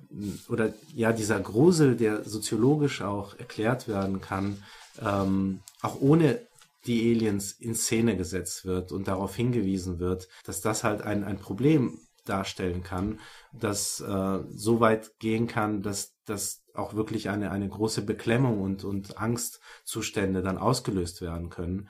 [0.50, 4.64] oder ja dieser Grusel, der soziologisch auch erklärt werden kann,
[5.02, 6.40] ähm, auch ohne
[6.86, 11.38] die Aliens in Szene gesetzt wird und darauf hingewiesen wird, dass das halt ein, ein
[11.38, 13.20] Problem darstellen kann,
[13.54, 18.84] das äh, so weit gehen kann, dass, dass auch wirklich eine, eine große Beklemmung und,
[18.84, 21.90] und Angstzustände dann ausgelöst werden können.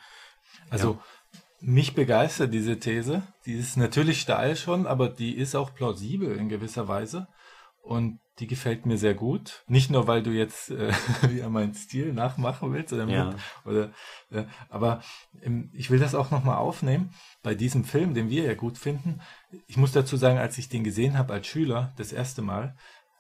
[0.69, 1.39] Also ja.
[1.59, 3.23] mich begeistert diese These.
[3.45, 7.27] Die ist natürlich steil schon, aber die ist auch plausibel in gewisser Weise.
[7.81, 9.63] Und die gefällt mir sehr gut.
[9.67, 10.91] Nicht nur, weil du jetzt äh,
[11.29, 13.25] wieder meinen Stil nachmachen willst, oder, ja.
[13.25, 13.91] mit, oder
[14.31, 15.01] äh, aber
[15.41, 19.21] ähm, ich will das auch nochmal aufnehmen bei diesem Film, den wir ja gut finden.
[19.67, 22.75] Ich muss dazu sagen, als ich den gesehen habe als Schüler, das erste Mal,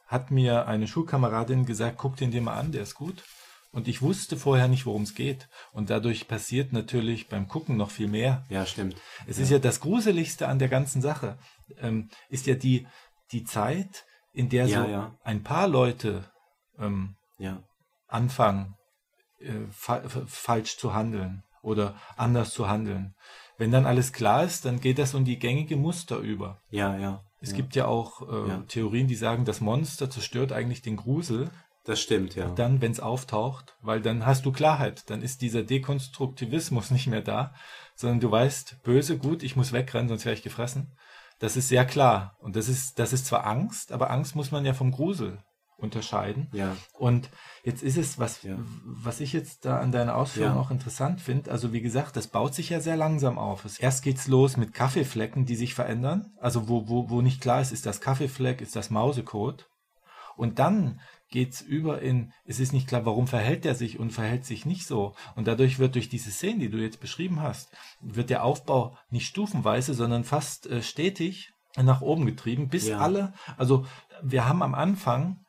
[0.07, 3.23] hat mir eine Schulkameradin gesagt, guck den dir mal an, der ist gut.
[3.71, 5.49] Und ich wusste vorher nicht, worum es geht.
[5.73, 8.45] Und dadurch passiert natürlich beim Gucken noch viel mehr.
[8.47, 8.95] Ja, stimmt.
[9.27, 9.43] Es ja.
[9.43, 11.37] ist ja das Gruseligste an der ganzen Sache,
[11.81, 12.87] ähm, ist ja die,
[13.33, 15.15] die Zeit, in der ja, so ja.
[15.23, 16.25] ein paar Leute
[16.77, 17.15] ähm,
[18.07, 18.75] anfangen,
[19.39, 23.15] äh, fa falsch zu handeln oder anders zu handeln.
[23.57, 26.61] Wenn dann alles klar ist, dann geht das um die gängige Muster über.
[26.69, 27.23] Ja, ja.
[27.41, 27.57] Es ja.
[27.57, 28.63] gibt ja auch äh, ja.
[28.67, 31.49] Theorien, die sagen, das Monster zerstört eigentlich den Grusel.
[31.85, 32.47] Das stimmt, ja.
[32.47, 37.07] Und dann, wenn es auftaucht, weil dann hast du Klarheit, dann ist dieser Dekonstruktivismus nicht
[37.07, 37.53] mehr da,
[37.95, 40.97] sondern du weißt, böse, gut, ich muss wegrennen, sonst wäre ich gefressen.
[41.39, 42.35] Das ist sehr klar.
[42.39, 45.39] Und das ist, das ist zwar Angst, aber Angst muss man ja vom Grusel
[45.77, 46.47] unterscheiden.
[46.53, 46.75] Ja.
[46.93, 47.29] Und
[47.63, 48.57] jetzt ist es, was, ja.
[48.85, 50.59] was ich jetzt da an deiner Ausführung ja.
[50.59, 53.65] auch interessant finde, also wie gesagt, das baut sich ja sehr langsam auf.
[53.79, 56.33] Erst geht's los mit Kaffeeflecken, die sich verändern.
[56.39, 59.67] Also wo, wo, wo nicht klar ist, ist das Kaffeefleck, ist das Mausecode.
[60.37, 64.45] Und dann geht's über in, es ist nicht klar, warum verhält er sich und verhält
[64.45, 65.15] sich nicht so.
[65.35, 69.27] Und dadurch wird durch diese Szenen, die du jetzt beschrieben hast, wird der Aufbau nicht
[69.27, 72.99] stufenweise, sondern fast äh, stetig nach oben getrieben, bis ja.
[72.99, 73.85] alle, also
[74.23, 75.45] wir haben am Anfang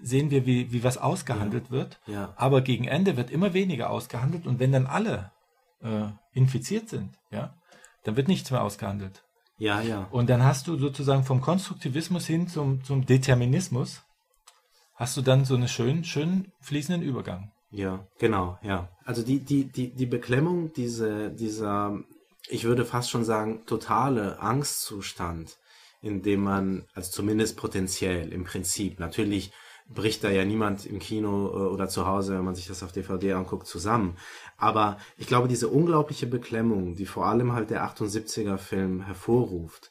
[0.00, 1.70] sehen wir, wie, wie was ausgehandelt ja.
[1.70, 2.00] wird.
[2.06, 2.34] Ja.
[2.36, 5.30] Aber gegen Ende wird immer weniger ausgehandelt und wenn dann alle
[5.80, 7.54] äh, infiziert sind, ja,
[8.04, 9.24] dann wird nichts mehr ausgehandelt.
[9.58, 10.08] Ja, ja.
[10.10, 14.02] Und dann hast du sozusagen vom Konstruktivismus hin zum, zum Determinismus,
[15.02, 17.50] hast du dann so einen schönen, schönen fließenden Übergang.
[17.72, 18.88] Ja, genau, ja.
[19.04, 21.98] Also die, die, die, die Beklemmung, diese, dieser,
[22.48, 25.58] ich würde fast schon sagen, totale Angstzustand,
[26.02, 29.50] in dem man, also zumindest potenziell, im Prinzip, natürlich
[29.88, 32.92] bricht da ja niemand im Kino äh, oder zu Hause, wenn man sich das auf
[32.92, 34.16] DVD anguckt, zusammen.
[34.56, 39.90] Aber ich glaube, diese unglaubliche Beklemmung, die vor allem halt der 78er Film hervorruft,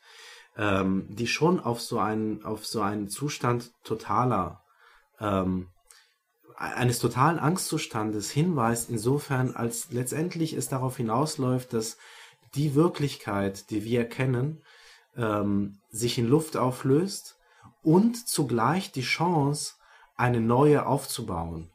[0.55, 4.60] ähm, die schon auf so einen, auf so einen Zustand totaler,
[5.21, 5.67] ähm,
[6.57, 11.97] eines totalen Angstzustandes hinweist, insofern als letztendlich es darauf hinausläuft, dass
[12.55, 14.61] die Wirklichkeit, die wir kennen,
[15.15, 17.37] ähm, sich in Luft auflöst
[17.81, 19.73] und zugleich die Chance
[20.15, 21.71] eine neue aufzubauen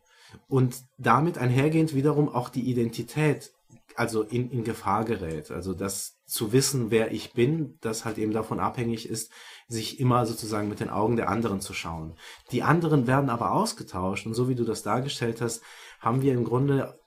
[0.49, 3.53] und damit einhergehend wiederum auch die Identität
[3.97, 5.51] also in, in Gefahr gerät.
[5.51, 9.31] Also das zu wissen, wer ich bin, das halt eben davon abhängig ist,
[9.69, 12.17] sich immer sozusagen mit den Augen der anderen zu schauen.
[12.51, 15.63] Die anderen werden aber ausgetauscht und so wie du das dargestellt hast,
[16.01, 16.99] haben wir im Grunde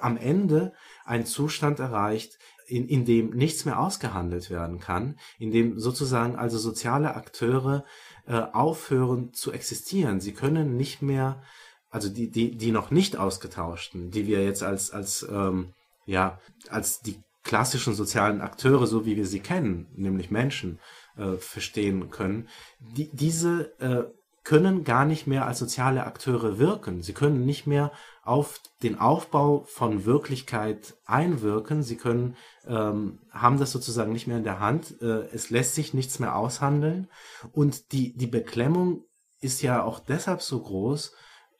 [0.00, 0.72] am Ende
[1.04, 6.58] einen Zustand erreicht, in, in dem nichts mehr ausgehandelt werden kann, in dem sozusagen also
[6.58, 7.84] soziale Akteure
[8.26, 10.20] äh, aufhören zu existieren.
[10.20, 11.42] Sie können nicht mehr,
[11.90, 15.72] also die, die, die noch nicht ausgetauschten, die wir jetzt als, als, ähm,
[16.06, 20.80] ja, als die klassischen sozialen Akteure, so wie wir sie kennen, nämlich Menschen,
[21.16, 22.48] äh, verstehen können,
[22.80, 24.04] die, diese äh,
[24.42, 27.02] können gar nicht mehr als soziale Akteure wirken.
[27.02, 27.90] Sie können nicht mehr
[28.22, 31.82] auf den Aufbau von Wirklichkeit einwirken.
[31.82, 35.00] Sie können, ähm, haben das sozusagen nicht mehr in der Hand.
[35.02, 37.08] Äh, es lässt sich nichts mehr aushandeln.
[37.52, 39.04] Und die, die Beklemmung
[39.40, 41.12] ist ja auch deshalb so groß,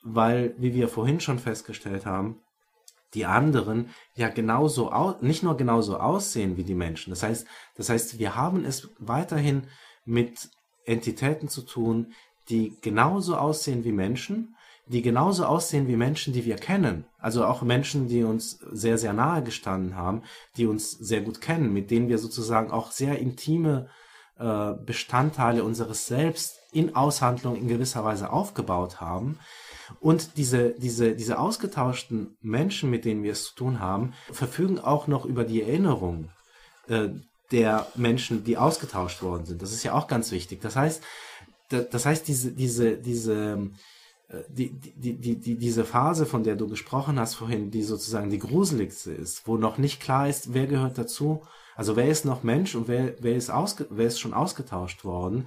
[0.05, 2.41] weil, wie wir vorhin schon festgestellt haben,
[3.17, 7.11] die anderen ja genauso au nicht nur genauso aussehen wie die Menschen.
[7.11, 9.67] Das heißt, das heißt, wir haben es weiterhin
[10.05, 10.51] mit
[10.85, 12.13] Entitäten zu tun,
[12.49, 14.55] die genauso aussehen wie Menschen,
[14.87, 17.07] die genauso aussehen wie Menschen, die wir kennen.
[17.19, 20.23] Also auch Menschen, die uns sehr, sehr nahe gestanden haben,
[20.57, 23.89] die uns sehr gut kennen, mit denen wir sozusagen auch sehr intime
[24.39, 29.39] äh, Bestandteile unseres Selbst in Aushandlung in gewisser Weise aufgebaut haben.
[30.01, 35.07] Und diese, diese, diese ausgetauschten Menschen, mit denen wir es zu tun haben, verfügen auch
[35.07, 36.31] noch über die Erinnerung
[36.89, 37.09] äh,
[37.53, 39.63] der Menschen, die ausgetauscht worden sind.
[39.63, 40.61] Das ist ja auch ganz wichtig.
[40.61, 41.03] Das heißt,
[41.69, 43.71] das heißt, diese, diese, diese,
[44.29, 48.31] äh, die, die, die, die, diese Phase, von der du gesprochen hast vorhin, die sozusagen
[48.31, 51.43] die gruseligste ist, wo noch nicht klar ist, wer gehört dazu,
[51.77, 55.47] also wer ist noch Mensch und wer, wer, ist, ausge, wer ist schon ausgetauscht worden,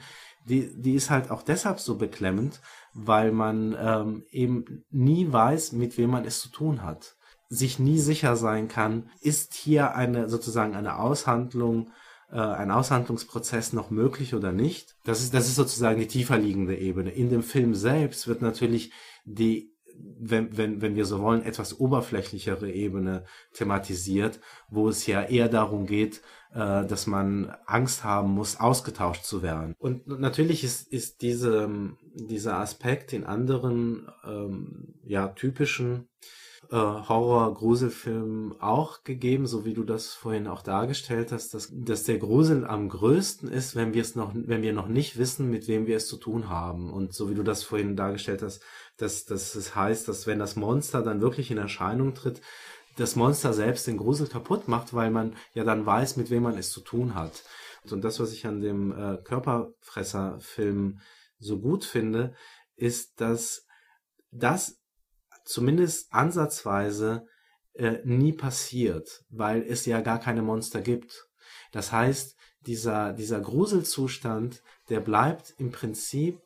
[0.50, 2.60] die, die ist halt auch deshalb so beklemmend,
[2.94, 7.16] weil man ähm, eben nie weiß, mit wem man es zu tun hat.
[7.50, 11.92] Sich nie sicher sein kann, ist hier eine sozusagen eine Aushandlung,
[12.32, 14.96] äh, ein Aushandlungsprozess noch möglich oder nicht.
[15.04, 17.12] Das ist, das ist sozusagen die tiefer liegende Ebene.
[17.12, 18.92] In dem Film selbst wird natürlich
[19.26, 19.74] die
[20.18, 25.86] wenn, wenn, wenn wir so wollen, etwas oberflächlichere Ebene thematisiert, wo es ja eher darum
[25.86, 26.22] geht,
[26.54, 29.76] äh, dass man Angst haben muss, ausgetauscht zu werden.
[29.78, 31.70] Und natürlich ist, ist diese,
[32.14, 36.08] dieser Aspekt in anderen ähm, ja, typischen
[36.72, 42.18] äh, Horror-Gruselfilmen auch gegeben, so wie du das vorhin auch dargestellt hast, dass, dass der
[42.18, 45.88] Grusel am größten ist, wenn wir es noch, wenn wir noch nicht wissen, mit wem
[45.88, 46.92] wir es zu tun haben.
[46.92, 48.62] Und so wie du das vorhin dargestellt hast,
[48.98, 52.42] dass, dass es heißt, dass wenn das Monster dann wirklich in Erscheinung tritt,
[53.00, 56.58] das Monster selbst den Grusel kaputt macht, weil man ja dann weiß, mit wem man
[56.58, 57.44] es zu tun hat.
[57.90, 61.00] Und das, was ich an dem äh, Körperfresser-Film
[61.40, 62.36] so gut finde,
[62.76, 63.66] ist, dass
[64.32, 64.80] das
[65.46, 67.26] zumindest ansatzweise
[67.74, 71.28] äh, nie passiert, weil es ja gar keine Monster gibt.
[71.72, 76.42] Das heißt, dieser, dieser Gruselzustand, der bleibt im Prinzip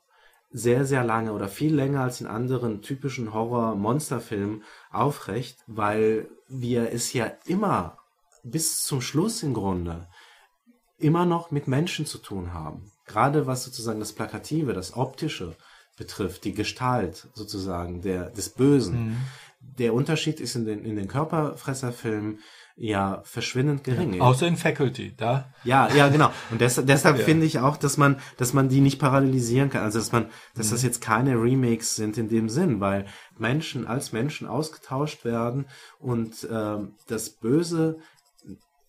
[0.53, 7.11] sehr, sehr lange oder viel länger als in anderen typischen Horror-Monsterfilmen aufrecht, weil wir es
[7.11, 7.97] ja immer
[8.43, 10.07] bis zum Schluss im Grunde
[10.99, 12.91] immer noch mit Menschen zu tun haben.
[13.05, 15.55] Gerade was sozusagen das Plakative, das Optische
[15.97, 19.09] betrifft, die Gestalt sozusagen der, des Bösen.
[19.09, 19.17] Mhm.
[19.59, 22.39] Der Unterschied ist in den, in den Körperfresserfilmen
[22.75, 24.19] ja verschwindend gering.
[24.19, 25.53] Außer in Faculty, da.
[25.63, 26.31] Ja, ja, genau.
[26.49, 27.23] Und des, deshalb ja.
[27.23, 29.83] finde ich auch, dass man, dass man die nicht parallelisieren kann.
[29.83, 30.71] Also dass man, dass mhm.
[30.71, 33.05] das jetzt keine Remakes sind in dem Sinn, weil
[33.37, 35.65] Menschen als Menschen ausgetauscht werden
[35.99, 37.99] und äh, das Böse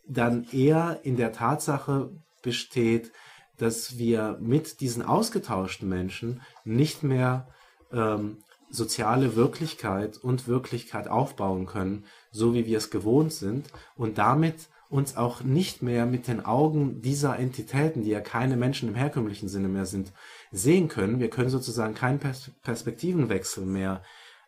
[0.07, 2.11] dann eher in der Tatsache
[2.43, 3.13] besteht,
[3.59, 7.49] dass wir mit diesen ausgetauschten Menschen nicht mehr
[7.93, 8.39] ähm,
[8.71, 15.17] soziale Wirklichkeit und Wirklichkeit aufbauen können, so wie wir es gewohnt sind und damit uns
[15.17, 19.69] auch nicht mehr mit den Augen dieser Entitäten, die ja keine Menschen im herkömmlichen Sinne
[19.69, 20.13] mehr sind,
[20.51, 21.21] sehen können.
[21.21, 24.03] Wir können sozusagen keinen Pers Perspektivenwechsel mehr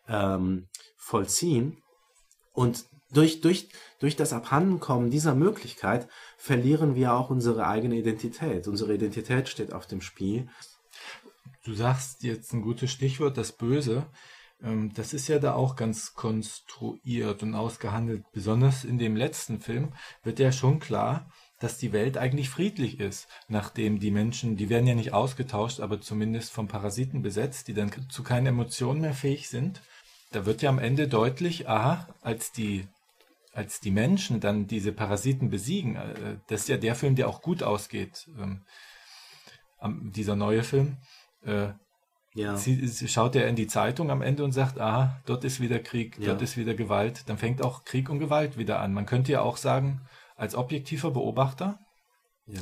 [0.07, 1.77] ähm, vollziehen.
[2.53, 3.69] Und durch, durch,
[3.99, 8.67] durch das Abhandenkommen dieser Möglichkeit verlieren wir auch unsere eigene Identität.
[8.67, 10.49] Unsere Identität steht auf dem Spiel.
[11.63, 14.05] Du sagst jetzt ein gutes Stichwort, das Böse.
[14.63, 18.23] Ähm, das ist ja da auch ganz konstruiert und ausgehandelt.
[18.31, 19.93] Besonders in dem letzten Film
[20.23, 24.87] wird ja schon klar, dass die Welt eigentlich friedlich ist, nachdem die Menschen, die werden
[24.87, 29.49] ja nicht ausgetauscht, aber zumindest von Parasiten besetzt, die dann zu keinen Emotionen mehr fähig
[29.49, 29.81] sind.
[30.31, 32.87] Da wird ja am Ende deutlich, aha, als die
[33.53, 37.41] als die Menschen dann diese Parasiten besiegen, äh, das ist ja der Film, der auch
[37.41, 38.61] gut ausgeht, ähm,
[40.11, 40.97] dieser neue Film.
[42.37, 42.55] Ja.
[42.55, 45.79] Sie, sie, schaut er in die Zeitung am Ende und sagt, ah, dort ist wieder
[45.79, 46.27] Krieg, ja.
[46.27, 47.27] dort ist wieder Gewalt.
[47.27, 48.93] Dann fängt auch Krieg und Gewalt wieder an.
[48.93, 50.01] Man könnte ja auch sagen,
[50.35, 51.79] als objektiver Beobachter,
[52.45, 52.61] ja,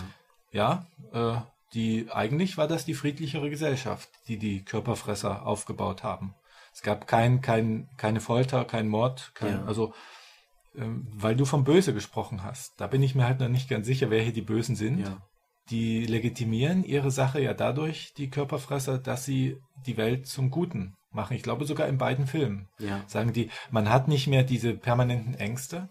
[0.52, 1.42] ja äh,
[1.74, 6.36] die, eigentlich war das die friedlichere Gesellschaft, die die Körperfresser aufgebaut haben.
[6.74, 9.66] Es gab kein, kein, keine Folter, kein Mord, kein, ja.
[9.66, 9.94] also
[10.74, 12.80] ähm, weil du vom Böse gesprochen hast.
[12.80, 15.00] Da bin ich mir halt noch nicht ganz sicher, wer hier die Bösen sind.
[15.00, 15.22] Ja
[15.70, 21.36] die legitimieren ihre Sache ja dadurch, die Körperfresser, dass sie die Welt zum Guten machen.
[21.36, 22.70] Ich glaube sogar in beiden Filmen.
[22.78, 23.04] Ja.
[23.08, 25.90] Sagen die, man hat nicht mehr diese permanenten Ängste.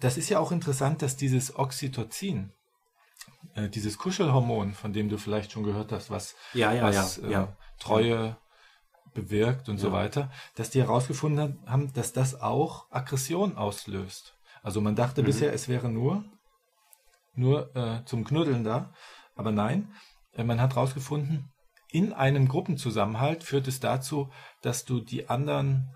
[0.00, 2.52] Das ist ja auch interessant, dass dieses Oxytocin,
[3.54, 7.46] äh, dieses Kuschelhormon, von dem du vielleicht schon gehört hast, was, ja, ja, was äh,
[7.78, 8.36] Treue
[9.14, 14.34] bewirkt und so weiter, dass die herausgefunden haben, dass das auch Aggression auslöst.
[14.62, 15.26] Also man dachte mhm.
[15.26, 16.24] bisher, es wäre nur
[17.34, 18.92] nur äh, zum Knuddeln da.
[19.34, 19.92] Aber nein,
[20.34, 21.50] äh, man hat herausgefunden,
[21.90, 24.30] in einem Gruppenzusammenhalt führt es dazu,
[24.62, 25.90] dass du die anderen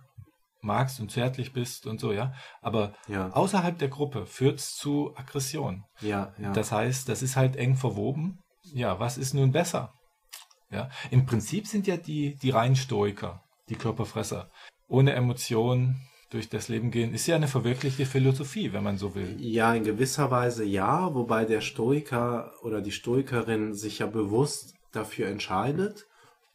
[0.60, 2.34] magst und zärtlich bist und so, ja.
[2.60, 3.30] Aber Ja.
[3.30, 5.84] außerhalb der Gruppe führt es zu Aggression.
[6.00, 6.52] Ja, ja.
[6.52, 8.40] Das heißt, das ist halt eng verwoben.
[8.74, 9.92] Ja, was ist nun besser?
[10.70, 14.50] Ja, im Prinzip sind ja die, die reinen Stoiker, die Körperfresser.
[14.88, 19.36] Ohne Emotionen durch das Leben gehen, ist ja eine verwirklichte Philosophie, wenn man so will.
[19.38, 25.28] Ja, in gewisser Weise ja, wobei der Stoiker oder die Stoikerin sich ja bewusst dafür
[25.28, 26.06] entscheidet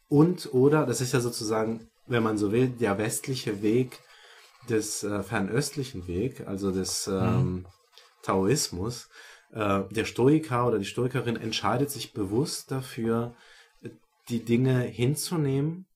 [0.08, 4.00] und oder, das ist ja sozusagen, wenn man so will, der westliche Weg
[4.68, 7.64] des äh, fernöstlichen Weg, also des ähm,
[8.22, 9.08] Taoismus.
[9.52, 13.34] Äh, der Stoiker oder die Stoikerin entscheidet sich bewusst dafür,
[14.28, 15.86] die Dinge hinzunehmen,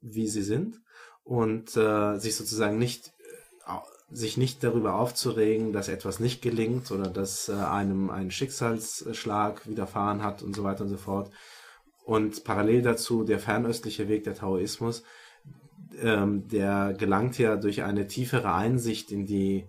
[0.00, 0.80] wie sie sind
[1.22, 3.12] und äh, sich sozusagen nicht
[4.12, 10.22] sich nicht darüber aufzuregen, dass etwas nicht gelingt oder dass äh, einem ein Schicksalsschlag widerfahren
[10.22, 11.30] hat und so weiter und so fort.
[12.04, 15.04] Und parallel dazu der fernöstliche Weg der Taoismus,
[16.02, 19.68] ähm, der gelangt ja durch eine tiefere Einsicht in die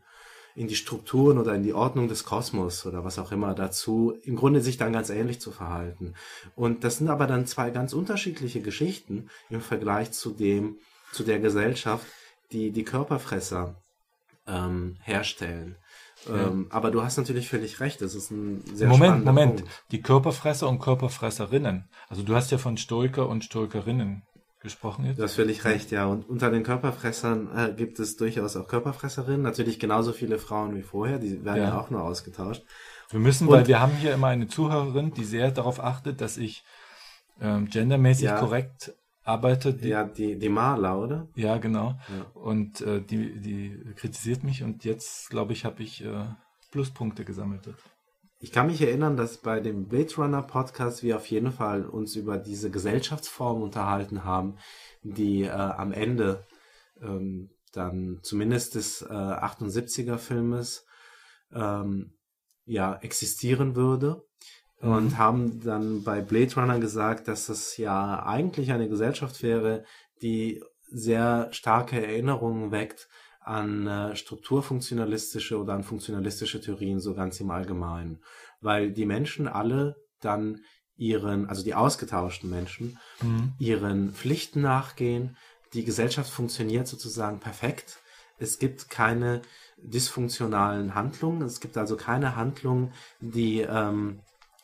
[0.53, 4.35] in die Strukturen oder in die Ordnung des Kosmos oder was auch immer dazu, im
[4.35, 6.13] Grunde sich dann ganz ähnlich zu verhalten.
[6.55, 10.77] Und das sind aber dann zwei ganz unterschiedliche Geschichten im Vergleich zu dem,
[11.13, 12.05] zu der Gesellschaft,
[12.51, 13.80] die die Körperfresser
[14.51, 15.75] ähm, herstellen.
[16.29, 19.55] Ähm, aber du hast natürlich völlig recht, das ist ein sehr Moment, Moment.
[19.61, 19.71] Punkt.
[19.91, 21.89] Die Körperfresser und Körperfresserinnen.
[22.09, 24.21] Also du hast ja von Stoiker und Stoikerinnen
[24.59, 25.17] gesprochen jetzt.
[25.17, 26.05] Du hast völlig recht, ja.
[26.05, 29.41] Und unter den Körperfressern äh, gibt es durchaus auch Körperfresserinnen.
[29.41, 31.17] Natürlich genauso viele Frauen wie vorher.
[31.17, 31.79] Die werden ja, Ja.
[31.79, 32.61] auch nur ausgetauscht.
[33.09, 36.37] Wir müssen, Und- weil wir haben hier immer eine Zuhörerin, die sehr darauf achtet, dass
[36.37, 36.63] ich
[37.41, 38.37] ähm, gendermäßig Ja.
[38.37, 38.93] korrekt
[39.31, 39.73] arbeite.
[39.73, 41.27] Die, Ja, die, die Maler, oder?
[41.35, 41.99] Ja, genau.
[42.09, 42.25] Ja.
[42.33, 46.25] Und äh, die, die kritisiert mich und jetzt, glaube ich, habe ich äh,
[46.71, 47.69] Pluspunkte gesammelt.
[48.39, 52.15] Ich kann mich erinnern, dass bei dem Blade Runner Podcast wir auf jeden Fall uns
[52.15, 54.57] über diese Gesellschaftsform unterhalten haben,
[55.03, 56.45] die äh, am Ende
[57.01, 60.85] ähm, dann zumindest des äh, 78er Filmes
[61.53, 62.13] ähm,
[62.65, 64.23] ja existieren würde
[64.81, 69.85] und haben dann bei Blade Runner gesagt, dass das ja eigentlich eine Gesellschaft wäre,
[70.21, 73.07] die sehr starke Erinnerungen weckt
[73.39, 78.21] an äh, strukturfunktionalistische oder an funktionalistische Theorien so ganz im Allgemeinen,
[78.59, 80.59] weil die Menschen alle dann
[80.95, 82.99] ihren, also die ausgetauschten Menschen,
[83.57, 85.35] ihren Pflichten nachgehen.
[85.73, 87.99] Die Gesellschaft funktioniert sozusagen perfekt.
[88.37, 89.41] Es gibt keine
[89.77, 91.41] dysfunktionalen Handlungen.
[91.41, 94.19] Es gibt also keine Handlungen, die ähm,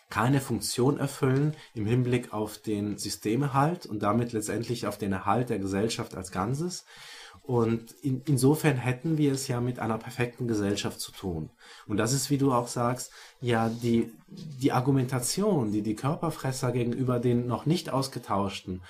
[0.09, 5.59] keine Funktion erfüllen im Hinblick auf den Systemerhalt und damit letztendlich auf den Erhalt der
[5.59, 6.85] Gesellschaft als Ganzes.
[7.43, 11.49] Und in, insofern hätten wir es ja mit einer perfekten Gesellschaft zu tun.
[11.87, 17.19] Und das ist, wie du auch sagst, ja die, die Argumentation, die die Körperfresser gegenüber
[17.19, 18.81] den noch nicht ausgetauschten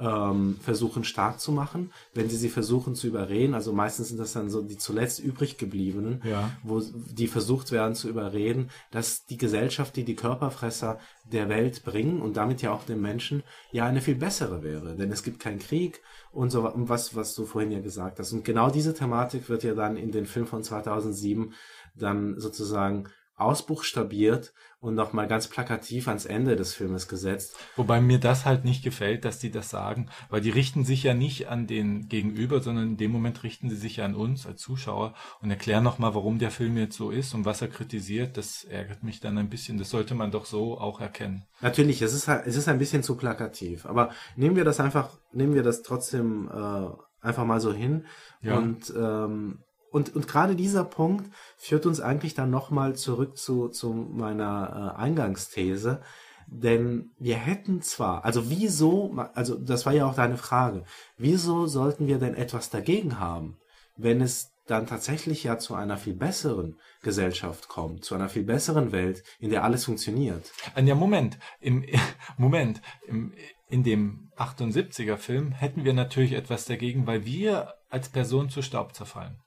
[0.00, 3.54] ähm, versuchen stark zu machen, wenn sie sie versuchen zu überreden.
[3.54, 6.50] Also meistens sind das dann so die zuletzt übrig gebliebenen, Ja.
[6.62, 10.98] wo die versucht werden zu überreden, dass die Gesellschaft, die die Körperfresser
[11.30, 14.96] der Welt bringen und damit ja auch den Menschen, ja eine viel bessere wäre.
[14.96, 16.00] Denn es gibt keinen Krieg
[16.32, 18.32] und so und was, was du vorhin ja gesagt hast.
[18.32, 21.52] Und genau diese Thematik wird ja dann in den Film von 2007
[21.94, 23.04] dann sozusagen
[23.40, 27.54] ausbuchstabiert und nochmal ganz plakativ ans Ende des Filmes gesetzt.
[27.76, 31.12] Wobei mir das halt nicht gefällt, dass die das sagen, weil die richten sich ja
[31.14, 34.60] nicht an den Gegenüber, sondern in dem Moment richten sie sich ja an uns als
[34.62, 38.36] Zuschauer und erklären nochmal, warum der Film jetzt so ist und was er kritisiert.
[38.36, 39.76] Das ärgert mich dann ein bisschen.
[39.78, 41.44] Das sollte man doch so auch erkennen.
[41.60, 45.10] Natürlich, es ist halt, es ist ein bisschen zu plakativ, aber nehmen wir das einfach,
[45.32, 46.86] nehmen wir das trotzdem äh,
[47.20, 48.06] einfach mal so hin
[48.40, 48.56] Ja.
[48.56, 49.58] und ähm,
[49.90, 55.00] und, und gerade dieser Punkt führt uns eigentlich dann nochmal zurück zu, zu meiner äh,
[55.00, 56.00] Eingangsthese.
[56.46, 60.84] Denn wir hätten zwar, also wieso, also das war ja auch deine Frage,
[61.16, 63.58] wieso sollten wir denn etwas dagegen haben,
[63.96, 68.92] wenn es dann tatsächlich ja zu einer viel besseren Gesellschaft kommt, zu einer viel besseren
[68.92, 70.50] Welt, in der alles funktioniert?
[70.74, 71.38] Äh, Ja, Moment.
[71.60, 71.84] Im,
[72.36, 72.80] Moment.
[73.06, 73.32] Im,
[73.68, 78.94] in dem 78er Film hätten wir natürlich etwas dagegen, weil wir als Person zu Staub
[78.94, 79.38] zerfallen.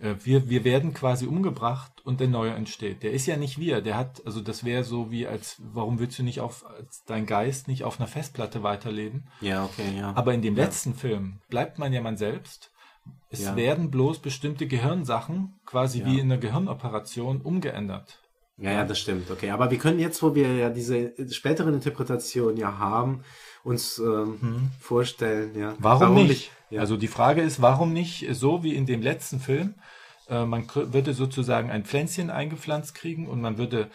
[0.00, 3.02] Äh, Wir, wir werden quasi umgebracht und der Neue entsteht.
[3.02, 3.80] Der ist ja nicht wir.
[3.80, 6.64] Der hat, also das wäre so wie als, warum willst du nicht auf,
[7.06, 9.28] dein Geist nicht auf einer Festplatte weiterleben?
[9.40, 10.12] Ja, okay, ja.
[10.14, 12.70] Aber in dem letzten Film bleibt man ja man selbst.
[13.30, 13.56] Es Ja.
[13.56, 16.06] werden bloß bestimmte Gehirnsachen quasi Ja.
[16.06, 18.18] wie in einer Gehirnoperation umgeändert.
[18.60, 19.30] Ja, ja, das stimmt.
[19.30, 23.22] Okay, aber wir können jetzt, wo wir ja diese späteren Interpretationen ja haben,
[23.64, 25.70] uns ähm, vorstellen, ja.
[25.72, 25.76] Mhm.
[25.78, 26.50] Warum, nicht?
[26.70, 26.80] Ja.
[26.80, 29.74] Also die Frage ist, warum nicht so wie in dem letzten Film?
[30.28, 33.88] Äh, man würde sozusagen ein Pflänzchen eingepflanzt kriegen und man würde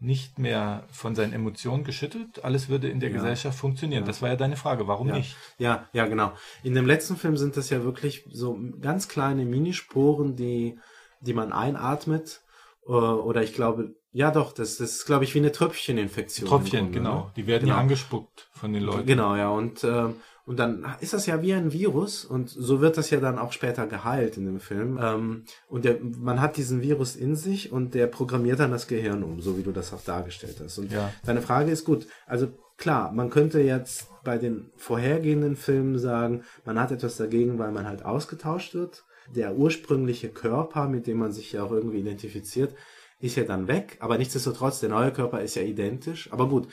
[0.00, 3.16] nicht mehr von seinen Emotionen geschüttelt, alles würde in der Ja.
[3.16, 4.04] Gesellschaft funktionieren.
[4.04, 5.16] Das war ja deine Frage, warum Ja.
[5.16, 5.36] nicht?
[5.58, 6.32] Ja, ja, genau.
[6.62, 10.78] In dem letzten Film sind das ja wirklich so ganz kleine Minisporen, die,
[11.20, 12.42] die man einatmet.
[12.86, 16.48] Äh, Oder ich glaube, ja doch, das, das ist, glaube ich, wie eine Tröpfcheninfektion.
[16.48, 17.16] Tröpfchen, genau.
[17.26, 17.32] Ne?
[17.36, 17.82] Die werden ja Genau.
[17.82, 19.06] angespuckt von den Leuten.
[19.06, 19.48] Genau, ja.
[19.50, 23.20] Und, ähm, und dann ist das ja wie ein Virus und so wird das ja
[23.20, 24.98] dann auch später geheilt in dem Film.
[25.00, 29.22] Ähm, und der, man hat diesen Virus in sich und der programmiert dann das Gehirn
[29.22, 30.78] um, so wie du das auch dargestellt hast.
[30.78, 31.12] Und Ja.
[31.26, 32.06] deine Frage ist gut.
[32.26, 32.48] Also
[32.78, 37.86] klar, man könnte jetzt bei den vorhergehenden Filmen sagen, man hat etwas dagegen, weil man
[37.86, 39.04] halt ausgetauscht wird.
[39.36, 42.74] Der ursprüngliche Körper, mit dem man sich ja auch irgendwie identifiziert,
[43.20, 43.96] ist ja dann weg.
[44.00, 46.32] Aber nichtsdestotrotz, der neue Körper ist ja identisch.
[46.32, 46.68] Aber gut,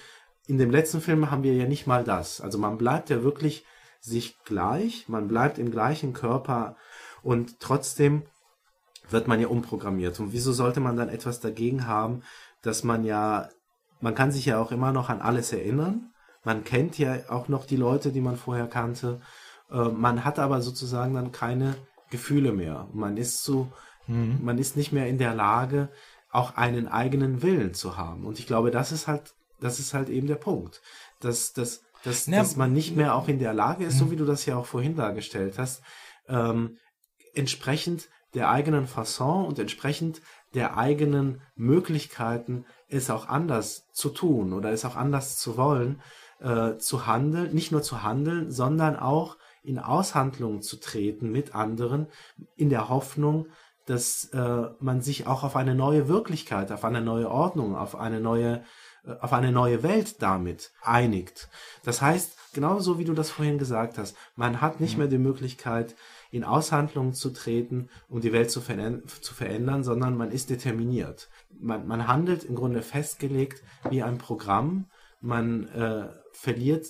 [0.47, 2.41] in dem letzten Film haben wir ja nicht mal das.
[2.41, 3.65] Also man bleibt ja wirklich
[3.99, 6.75] sich gleich, man bleibt im gleichen Körper
[7.23, 8.23] und trotzdem
[9.09, 10.19] wird man ja umprogrammiert.
[10.19, 12.21] Und wieso sollte man dann etwas dagegen haben,
[12.61, 13.49] dass man ja,
[14.01, 16.11] man kann sich ja auch immer noch an alles erinnern.
[16.43, 19.21] Man kennt ja auch noch die Leute, die man vorher kannte.
[19.71, 21.75] Äh, man hat aber sozusagen dann keine
[22.11, 22.87] Gefühle mehr.
[22.93, 23.71] Man ist so,
[24.07, 25.89] man ist nicht mehr in der Lage,
[26.35, 28.25] auch einen eigenen Willen zu haben.
[28.25, 30.81] Und ich glaube, das ist halt, das ist halt eben der Punkt.
[31.21, 34.15] Dass, dass, dass, Ja, dass man nicht mehr auch in der Lage ist, so wie
[34.15, 35.81] du das ja auch vorhin dargestellt hast,
[36.27, 36.77] ähm,
[37.33, 40.21] entsprechend der eigenen Fasson und entsprechend
[40.53, 46.01] der eigenen Möglichkeiten, es auch anders zu tun oder es auch anders zu wollen,
[46.39, 52.07] äh, zu handeln, nicht nur zu handeln, sondern auch in Aushandlungen zu treten mit anderen,
[52.55, 53.47] in der Hoffnung,
[53.85, 58.19] dass äh, man sich auch auf eine neue Wirklichkeit, auf eine neue Ordnung, auf eine
[58.19, 58.63] neue,
[59.05, 61.49] äh, auf eine neue Welt damit einigt.
[61.83, 65.95] Das heißt, genauso wie du das vorhin gesagt hast, man hat nicht mehr die Möglichkeit,
[66.31, 71.29] in Aushandlungen zu treten und die Welt zu, verändern, zu verändern, sondern man ist determiniert.
[71.59, 74.87] Man, man handelt im Grunde festgelegt wie ein Programm.
[75.21, 76.87] Man äh, verliert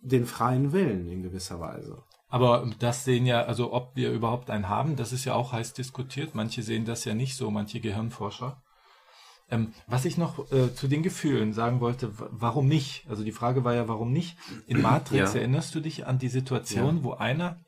[0.00, 2.02] den freien Willen in gewisser Weise.
[2.32, 5.74] Aber das sehen ja, also ob wir überhaupt einen haben, das ist ja auch heiß
[5.74, 6.34] diskutiert.
[6.34, 8.62] Manche sehen das ja nicht so, manche Gehirnforscher.
[9.50, 13.04] Ähm, was ich noch äh, zu den Gefühlen sagen wollte, warum nicht?
[13.06, 14.38] Also die Frage war ja, warum nicht?
[14.66, 15.40] In Matrix Ja.
[15.40, 17.04] erinnerst du dich an die Situation, Ja.
[17.04, 17.58] wo einer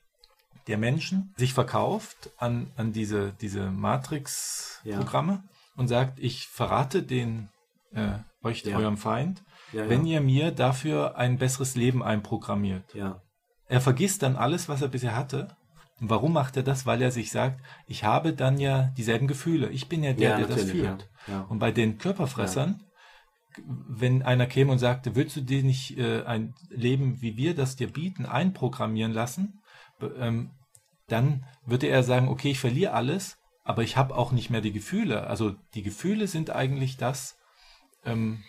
[0.67, 5.45] der Menschen sich verkauft an, an diese, diese Matrix-Programme
[5.77, 7.51] und sagt, ich verrate den
[7.95, 8.79] äh, euch, Ja.
[8.79, 9.43] eurem Feind,
[9.73, 10.15] Ja, wenn ja.
[10.15, 12.95] ihr mir dafür ein besseres Leben einprogrammiert.
[12.95, 13.21] Ja,
[13.69, 15.57] Er vergisst dann alles, was er bisher hatte.
[16.01, 16.87] Und warum macht er das?
[16.87, 19.71] Weil er sich sagt, ich habe dann ja dieselben Gefühle.
[19.71, 21.09] Ich bin ja der, Ja, der das fühlt.
[21.29, 21.43] ja.
[21.43, 22.83] Und bei den Körperfressern,
[23.65, 27.77] wenn einer käme und sagte, willst du dir nicht äh, ein Leben, wie wir das
[27.77, 29.61] dir bieten, einprogrammieren lassen,
[30.19, 30.51] ähm,
[31.07, 34.73] dann würde er sagen, okay, ich verliere alles, aber ich habe auch nicht mehr die
[34.73, 35.27] Gefühle.
[35.29, 37.37] Also die Gefühle sind eigentlich das,
[38.05, 38.43] ähm,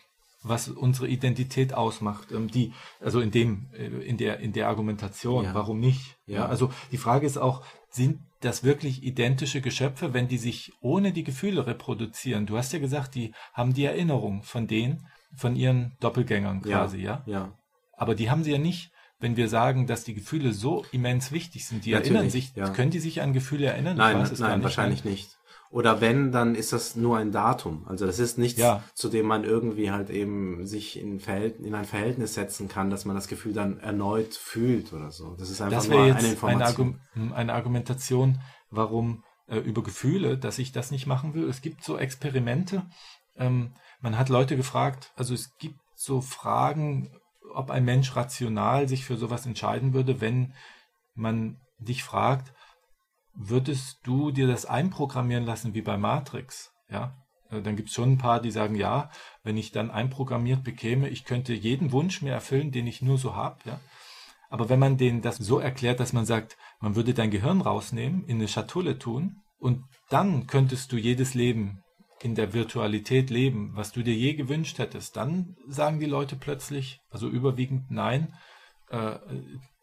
[0.48, 2.32] was unsere Identität ausmacht.
[2.32, 5.46] Ähm, die, also in dem, äh, in der, in der Argumentation.
[5.46, 5.54] Ja.
[5.54, 6.18] Warum nicht?
[6.26, 6.40] Ja.
[6.40, 6.46] Ja.
[6.46, 11.24] also die Frage ist auch, sind das wirklich identische Geschöpfe, wenn die sich ohne die
[11.24, 12.46] Gefühle reproduzieren?
[12.46, 17.24] Du hast ja gesagt, die haben die Erinnerung von denen, von ihren Doppelgängern quasi, ja?
[17.26, 17.58] ja.
[17.94, 21.66] Aber die haben sie ja nicht, wenn wir sagen, dass die Gefühle so immens wichtig
[21.66, 21.86] sind.
[21.86, 22.70] Die Natürlich, erinnern sich, ja.
[22.70, 23.98] können die sich an Gefühle erinnern?
[23.98, 25.35] Nein, nein, wahrscheinlich nicht.
[25.76, 27.86] Oder wenn, dann ist das nur ein Datum.
[27.86, 28.82] Also das ist nichts, Ja.
[28.94, 33.14] zu dem man irgendwie halt eben sich in, in ein Verhältnis setzen kann, dass man
[33.14, 35.36] das Gefühl dann erneut fühlt oder so.
[35.36, 37.00] Das ist einfach Das nur eine jetzt eine, Information.
[37.14, 41.50] Argum eine Argumentation, warum äh, über Gefühle, dass ich das nicht machen will.
[41.50, 42.86] Es gibt so Experimente.
[43.36, 47.12] Ähm, man hat Leute gefragt, also es gibt so Fragen,
[47.54, 50.54] ob ein Mensch rational sich für sowas entscheiden würde, wenn
[51.16, 52.54] man dich fragt,
[53.36, 56.74] würdest du dir das einprogrammieren lassen wie bei Matrix?
[56.90, 57.16] Ja,
[57.50, 59.10] Äh, dann gibt es schon ein paar, die sagen, ja,
[59.44, 63.36] wenn ich dann einprogrammiert bekäme, ich könnte jeden Wunsch mir erfüllen, den ich nur so
[63.36, 63.58] habe.
[63.66, 63.80] Ja?
[64.50, 68.26] Aber wenn man denen das so erklärt, dass man sagt, man würde dein Gehirn rausnehmen,
[68.26, 71.82] in eine Schatulle tun und dann könntest du jedes Leben
[72.22, 77.02] in der Virtualität leben, was du dir je gewünscht hättest, dann sagen die Leute plötzlich,
[77.10, 78.34] also überwiegend nein,
[78.90, 79.18] äh,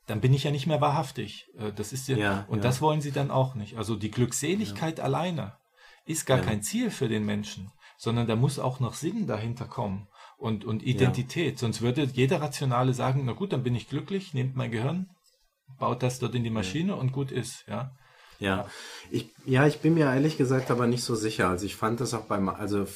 [0.06, 1.46] dann bin ich ja nicht mehr wahrhaftig.
[1.58, 2.62] Äh, das ist ja, Ja, und ja.
[2.62, 3.76] das wollen sie dann auch nicht.
[3.76, 5.56] Also die Glückseligkeit alleine
[6.04, 6.44] ist gar Ja.
[6.44, 10.82] kein Ziel für den Menschen, sondern da muss auch noch Sinn dahinter kommen und, und
[10.82, 11.58] Identität.
[11.58, 15.08] Sonst würde jeder Rationale sagen, na gut, dann bin ich glücklich, nehmt mein Gehirn,
[15.78, 17.92] baut das dort in die Maschine und gut ist, ja.
[18.40, 18.66] Ja,
[19.12, 21.48] ich, ja, ich bin mir ehrlich gesagt aber nicht so sicher.
[21.48, 22.86] Also ich fand das auch beim, also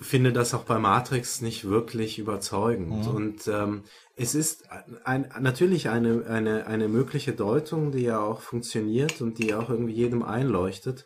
[0.00, 3.06] finde das auch bei Matrix nicht wirklich überzeugend.
[3.06, 3.82] Und ähm,
[4.16, 4.64] es ist
[5.04, 9.94] ein, natürlich eine, eine, eine mögliche Deutung, die ja auch funktioniert und die auch irgendwie
[9.94, 11.04] jedem einleuchtet.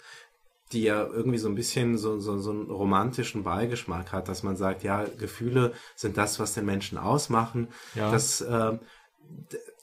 [0.72, 4.56] die ja irgendwie so ein bisschen so, so, so einen romantischen Beigeschmack hat, dass man
[4.56, 7.68] sagt, ja, Gefühle sind das, was den Menschen ausmachen.
[7.94, 8.10] Ja.
[8.10, 8.78] Das, äh,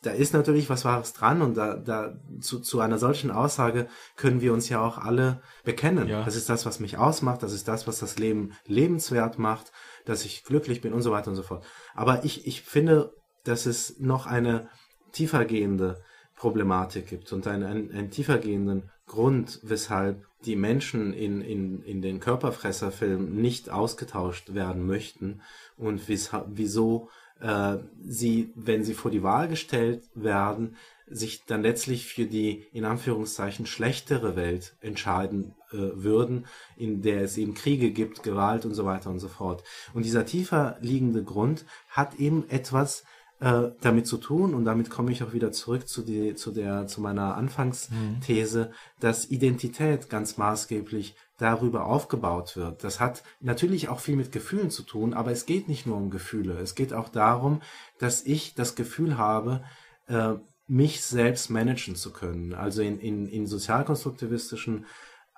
[0.05, 4.41] da ist natürlich was Wahres dran und da, da zu, zu einer solchen Aussage können
[4.41, 6.07] wir uns ja auch alle bekennen.
[6.07, 6.23] Ja.
[6.23, 9.71] Das ist das, was mich ausmacht, das ist das, was das Leben lebenswert macht,
[10.05, 11.65] dass ich glücklich bin und so weiter und so fort.
[11.95, 14.69] Aber ich, ich finde, dass es noch eine
[15.11, 16.01] tiefergehende
[16.35, 22.19] Problematik gibt und einen, einen, einen tiefergehenden Grund, weshalb die Menschen in, in, in den
[22.19, 25.41] Körperfresserfilmen nicht ausgetauscht werden möchten
[25.77, 27.09] und wieso
[27.41, 30.75] äh, sie, wenn sie vor die Wahl gestellt werden,
[31.07, 37.37] sich dann letztlich für die in Anführungszeichen schlechtere Welt entscheiden äh, würden, in der es
[37.37, 39.63] eben Kriege gibt, Gewalt und so weiter und so fort.
[39.93, 43.03] Und dieser tiefer liegende Grund hat eben etwas
[43.39, 46.87] äh, damit zu tun und damit komme ich auch wieder zurück zu, die, zu, der,
[46.87, 52.83] zu meiner Anfangsthese, dass Identität ganz maßgeblich darüber aufgebaut wird.
[52.83, 56.09] Das hat natürlich auch viel mit Gefühlen zu tun, aber es geht nicht nur um
[56.09, 56.57] Gefühle.
[56.59, 57.61] Es geht auch darum,
[57.99, 59.63] dass ich das Gefühl habe,
[60.07, 60.35] äh,
[60.67, 62.53] mich selbst managen zu können.
[62.53, 64.85] Also in, in, in sozialkonstruktivistischen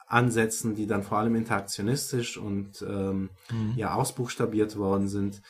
[0.07, 3.29] Ansätzen, die dann vor allem interaktionistisch und ähm,
[3.75, 5.41] ja ausbuchstabiert worden sind.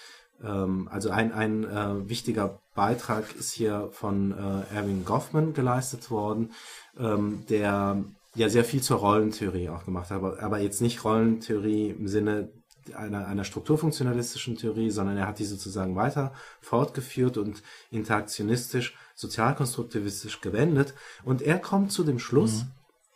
[0.44, 6.54] Ähm, also ein, ein äh, wichtiger Beitrag ist hier von äh, Erwin Goffman geleistet worden,
[6.98, 8.04] ähm, der
[8.38, 12.52] ja sehr viel zur Rollentheorie auch gemacht hat, aber, jetzt nicht Rollentheorie im Sinne
[12.96, 17.62] einer, einer strukturfunktionalistischen Theorie, sondern er hat die sozusagen weiter fortgeführt und
[17.92, 20.94] interaktionistisch, sozialkonstruktivistisch gewendet.
[21.24, 22.66] Und er kommt zu dem Schluss,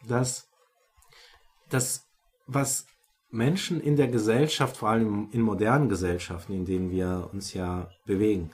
[0.08, 0.50] dass
[1.70, 2.06] das,
[2.48, 2.86] was
[3.30, 8.52] Menschen in der Gesellschaft, vor allem in modernen Gesellschaften, in denen wir uns ja bewegen,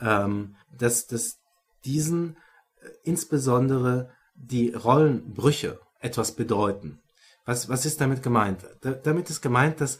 [0.00, 1.38] ähm, dass, dass
[1.84, 2.36] diesen
[2.82, 7.00] äh, insbesondere die Rollenbrüche etwas bedeuten.
[7.44, 8.60] Was, was ist damit gemeint?
[8.82, 9.98] Da, damit ist gemeint, dass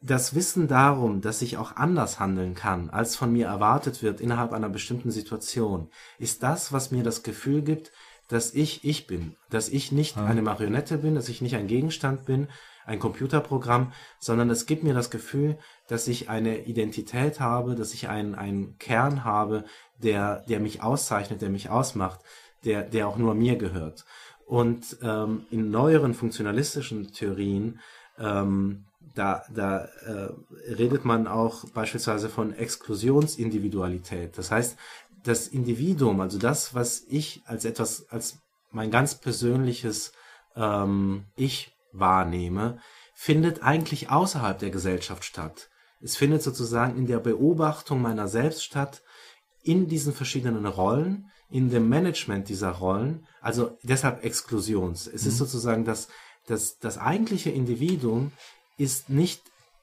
[0.00, 4.52] das Wissen darum, dass ich auch anders handeln kann, als von mir erwartet wird innerhalb
[4.52, 5.88] einer bestimmten Situation,
[6.18, 7.90] ist das, was mir das Gefühl gibt,
[8.28, 12.26] dass ich ich bin, dass ich nicht eine Marionette bin, dass ich nicht ein Gegenstand
[12.26, 12.48] bin,
[12.86, 18.08] ein Computerprogramm, sondern es gibt mir das Gefühl, dass ich eine Identität habe, dass ich
[18.08, 19.64] einen, einen Kern habe,
[19.98, 22.20] der, der mich auszeichnet, der mich ausmacht,
[22.64, 24.04] der, der auch nur mir gehört.
[24.46, 27.80] Und ähm, in neueren funktionalistischen Theorien,
[28.18, 28.84] ähm,
[29.14, 30.30] da, da äh,
[30.76, 34.36] redet man auch beispielsweise von Exklusionsindividualität.
[34.36, 34.76] Das heißt,
[35.22, 38.38] das Individuum, also das, was ich als etwas, als
[38.70, 40.12] mein ganz persönliches
[40.56, 42.78] ähm, Ich wahrnehme,
[43.14, 45.70] findet eigentlich außerhalb der Gesellschaft statt.
[46.00, 49.02] Es findet sozusagen in der Beobachtung meiner selbst statt,
[49.62, 55.06] in diesen verschiedenen Rollen, in dem Management dieser Rollen, also deshalb Exklusions.
[55.06, 56.08] Es ist sozusagen das,
[56.48, 58.32] das, das eigentliche Individuum
[58.76, 59.40] ist nicht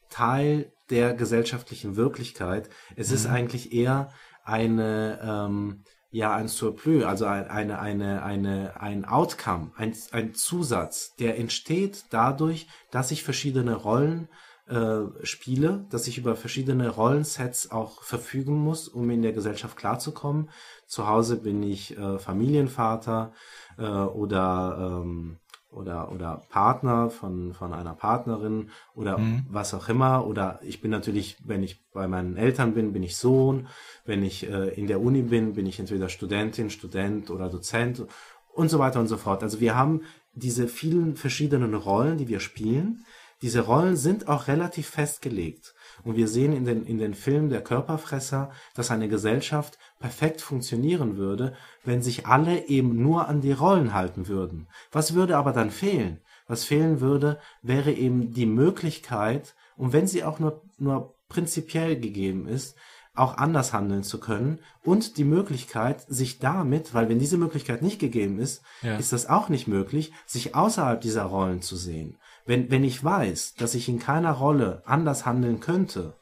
[0.09, 2.69] Teil der gesellschaftlichen Wirklichkeit.
[2.97, 4.11] Es ist eigentlich eher
[4.43, 11.15] eine, ähm, ja, ein Surplus, also ein, eine, eine, eine, ein Outcome, ein, ein Zusatz,
[11.19, 14.27] der entsteht dadurch, dass ich verschiedene Rollen
[14.71, 20.49] äh, spiele, dass ich über verschiedene Rollensets auch verfügen muss, um in der Gesellschaft klarzukommen.
[20.87, 23.33] Zu Hause bin ich äh, Familienvater
[23.77, 25.37] äh, oder ähm,
[25.71, 29.19] oder oder Partner von von einer Partnerin oder
[29.49, 30.25] was auch immer.
[30.25, 33.67] Oder ich bin natürlich wenn ich bei meinen Eltern bin bin ich Sohn.
[34.05, 38.05] Wenn ich äh, in der Uni bin bin ich entweder Studentin Student oder Dozent
[38.53, 39.43] und so weiter und so fort.
[39.43, 40.01] Also wir haben
[40.33, 43.05] diese vielen verschiedenen Rollen die wir spielen
[43.41, 45.73] diese Rollen sind auch relativ festgelegt.
[46.03, 51.17] Und wir sehen in den, in den Filmen der Körperfresser, dass eine Gesellschaft perfekt funktionieren
[51.17, 54.67] würde, wenn sich alle eben nur an die Rollen halten würden.
[54.91, 56.19] Was würde aber dann fehlen?
[56.47, 62.47] Was fehlen würde, wäre eben die Möglichkeit, und wenn sie auch nur, nur prinzipiell gegeben
[62.47, 62.75] ist,
[63.13, 67.99] auch anders handeln zu können und die Möglichkeit, sich damit, weil wenn diese Möglichkeit nicht
[67.99, 68.95] gegeben ist, Ja.
[68.97, 72.17] ist das auch nicht möglich, sich außerhalb dieser Rollen zu sehen.
[72.45, 76.13] Wenn, wenn ich weiß, dass ich in keiner Rolle anders handeln könnte,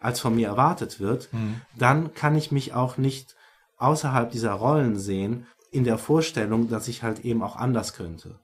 [0.00, 1.28] als von mir erwartet wird,
[1.76, 3.34] dann kann ich mich auch nicht
[3.78, 8.38] außerhalb dieser Rollen sehen, in der Vorstellung, dass ich halt eben auch anders könnte.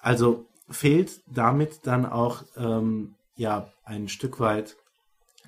[0.00, 4.76] Also fehlt damit dann auch ähm, ja ein Stück weit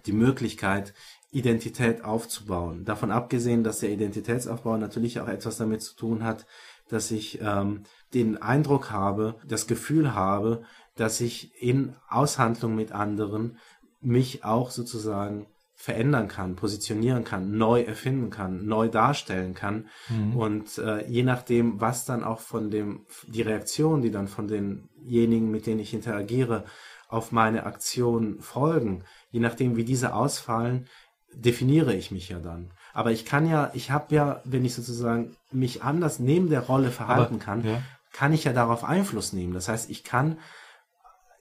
[0.07, 0.95] die Möglichkeit,
[1.31, 2.85] Identität aufzubauen.
[2.85, 6.47] Davon abgesehen, dass der Identitätsaufbau natürlich auch etwas damit zu tun hat,
[6.89, 7.85] dass ich ähm,
[8.15, 10.63] den Eindruck habe, das Gefühl habe,
[10.97, 13.59] dass ich in Aushandlung mit anderen
[14.01, 19.89] mich auch sozusagen verändern kann, positionieren kann, neu erfinden kann, neu darstellen kann.
[20.37, 24.91] Und äh, je nachdem, was dann auch von dem, die Reaktion, die dann von den
[24.97, 26.65] diejenigen, mit denen ich interagiere,
[27.09, 30.87] auf meine Aktion folgen, je nachdem, wie diese ausfallen,
[31.33, 32.73] definiere ich mich ja dann.
[32.93, 36.91] Aber ich kann ja, ich habe ja, wenn ich sozusagen mich anders neben der Rolle
[36.91, 37.83] verhalten Aber, kann, ja.
[38.13, 39.55] kann ich ja darauf Einfluss nehmen.
[39.55, 40.39] Das heißt, ich kann,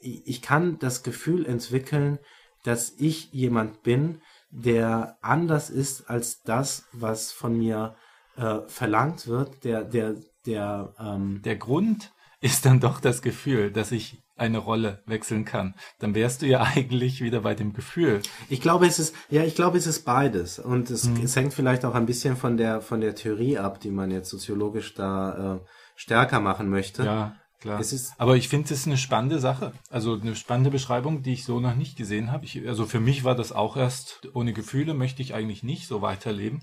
[0.02, 2.20] ich kann das Gefühl entwickeln,
[2.64, 4.22] dass ich jemand bin,
[4.52, 7.96] der anders ist als das, was von mir
[8.36, 13.92] äh, verlangt wird, der, der, der, ähm, Der Grund ist dann doch das Gefühl, dass
[13.92, 15.76] ich eine Rolle wechseln kann.
[16.00, 18.22] Dann wärst du ja eigentlich wieder bei dem Gefühl.
[18.48, 20.58] Ich glaube, es ist, ja, ich glaube, es ist beides.
[20.60, 21.24] Und es, Mhm.
[21.24, 24.30] es hängt vielleicht auch ein bisschen von der, von der Theorie ab, die man jetzt
[24.30, 25.60] soziologisch da äh,
[25.96, 27.04] stärker machen möchte.
[27.04, 27.82] Ja, klar.
[28.18, 29.74] Aber ich finde es eine spannende Sache.
[29.90, 32.46] Also eine spannende Beschreibung, die ich so noch nicht gesehen habe.
[32.46, 36.02] Ich, also für mich war das auch erst, ohne Gefühle möchte ich eigentlich nicht so
[36.02, 36.62] weiterleben.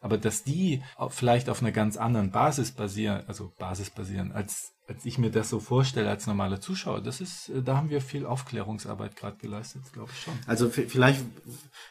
[0.00, 5.04] Aber dass die vielleicht auf einer ganz anderen Basis basieren, also Basis basieren, als, als
[5.04, 8.26] ich mir das so vorstelle als normaler Zuschauer, das ist, äh, da haben wir viel
[8.26, 10.34] Aufklärungsarbeit gerade geleistet, glaube ich schon.
[10.46, 11.24] Also vielleicht,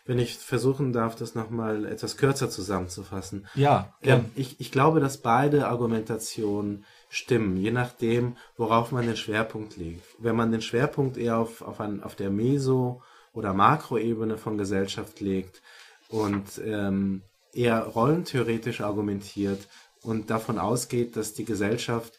[0.06, 3.48] wenn ich versuchen darf, das nochmal etwas kürzer zusammenzufassen.
[3.56, 4.32] Ja, Ja, gern.
[4.36, 10.06] ich, ich glaube, dass beide Argumentationen stimmen, je nachdem, worauf man den Schwerpunkt legt.
[10.20, 13.02] Wenn man den Schwerpunkt eher auf, auf, ein, auf der Meso-
[13.34, 15.62] oder Makroebene von Gesellschaft legt
[16.10, 17.22] und ähm,
[17.54, 19.68] eher rollentheoretisch argumentiert
[20.04, 22.14] und davon ausgeht, dass die Gesellschaft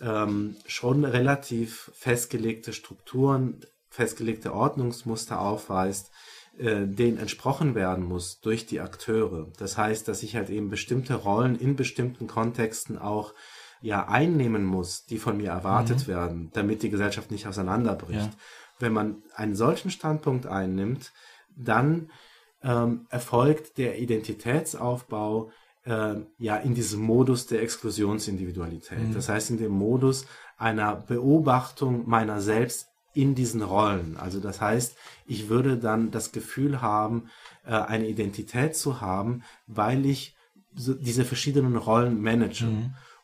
[0.00, 6.10] ähm, schon relativ festgelegte Strukturen, festgelegte Ordnungsmuster aufweist,
[6.58, 9.48] äh, denen entsprochen werden muss durch die Akteure.
[9.58, 13.34] Das heißt, dass ich halt eben bestimmte Rollen in bestimmten Kontexten auch
[13.80, 18.32] ja einnehmen muss, die von mir erwartet werden, damit die Gesellschaft nicht auseinanderbricht.
[18.32, 18.38] Ja.
[18.78, 21.12] Wenn man einen solchen Standpunkt einnimmt,
[21.56, 22.10] dann
[22.62, 25.50] ähm, erfolgt der Identitätsaufbau
[25.84, 29.14] äh, ja in diesem Modus der Exklusionsindividualität.
[29.14, 30.26] Das heißt in dem Modus
[30.56, 34.16] einer Beobachtung meiner selbst in diesen Rollen.
[34.16, 37.28] Also das heißt, ich würde dann das Gefühl haben,
[37.66, 40.34] äh, eine Identität zu haben, weil ich
[40.74, 42.64] so diese verschiedenen Rollen manage.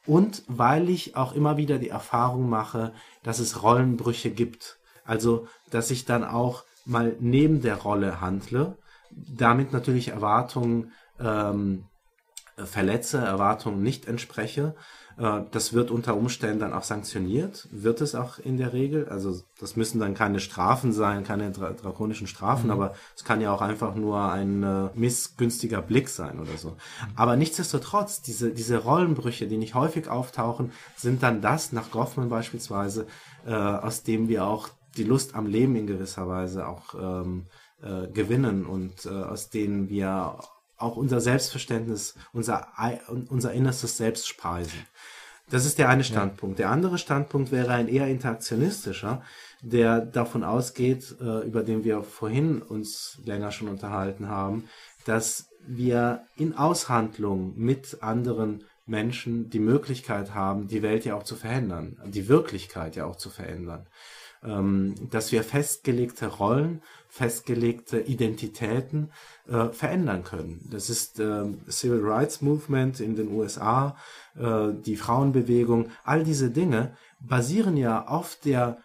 [0.06, 2.92] Und weil ich auch immer wieder die Erfahrung mache,
[3.22, 4.78] dass es Rollenbrüche gibt.
[5.04, 8.76] Also, dass ich dann auch mal neben der Rolle handle,
[9.10, 11.84] damit natürlich Erwartungen ähm,
[12.64, 14.74] verletze, Erwartungen nicht entspreche.
[15.18, 19.08] Äh, Das wird unter Umständen dann auch sanktioniert, wird es auch in der Regel.
[19.08, 23.52] Also das müssen dann keine Strafen sein, keine dra drakonischen Strafen, aber es kann ja
[23.52, 26.76] auch einfach nur ein äh, missgünstiger Blick sein oder so.
[27.16, 33.06] Aber nichtsdestotrotz, diese, diese Rollenbrüche, die nicht häufig auftauchen, sind dann das, nach Goffman beispielsweise,
[33.46, 37.46] äh, aus dem wir auch die Lust am Leben in gewisser Weise auch ähm,
[37.82, 40.38] äh, gewinnen und äh, aus denen wir
[40.78, 42.68] auch unser Selbstverständnis, unser,
[43.28, 44.86] unser innerstes Selbst speisen.
[45.50, 46.58] Das ist der eine Standpunkt.
[46.58, 49.22] Der andere Standpunkt wäre ein eher interaktionistischer,
[49.62, 54.68] der davon ausgeht, äh, über den wir vorhin uns länger schon unterhalten haben,
[55.06, 61.34] dass wir in Aushandlung mit anderen Menschen die Möglichkeit haben, die Welt ja auch zu
[61.34, 63.86] verändern, die Wirklichkeit ja auch zu verändern
[64.44, 69.10] ähm, dass wir festgelegte Rollen, festgelegte Identitäten
[69.46, 70.68] äh, verändern können.
[70.70, 73.96] Das ist ähm, Civil Rights Movement in den USA,
[74.36, 78.78] äh, die Frauenbewegung, all diese Dinge basieren ja auf der,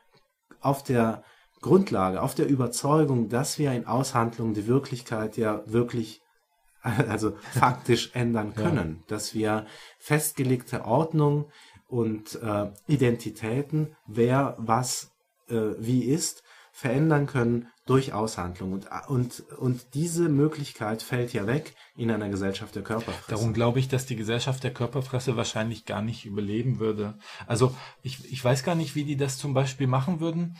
[0.61, 1.23] auf der
[1.61, 6.21] Grundlage, auf der Überzeugung, dass wir in Aushandlung die Wirklichkeit ja wirklich
[6.81, 9.65] also faktisch ändern können, dass wir
[9.99, 11.49] festgelegte Ordnung
[11.87, 15.12] und äh, Identitäten, wer was äh,
[15.47, 18.73] wie ist, verändern können durch Aushandlung.
[18.73, 23.29] Und, und, und diese Möglichkeit fällt ja weg in einer Gesellschaft der Körperfresse.
[23.29, 27.17] Darum glaube ich, dass die Gesellschaft der Körperfresse wahrscheinlich gar nicht überleben würde.
[27.45, 30.57] Also ich, ich weiß gar nicht, wie die das zum Beispiel machen würden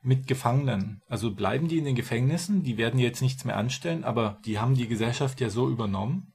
[0.00, 1.00] mit Gefangenen.
[1.08, 4.74] Also bleiben die in den Gefängnissen, die werden jetzt nichts mehr anstellen, aber die haben
[4.74, 6.32] die Gesellschaft ja so übernommen,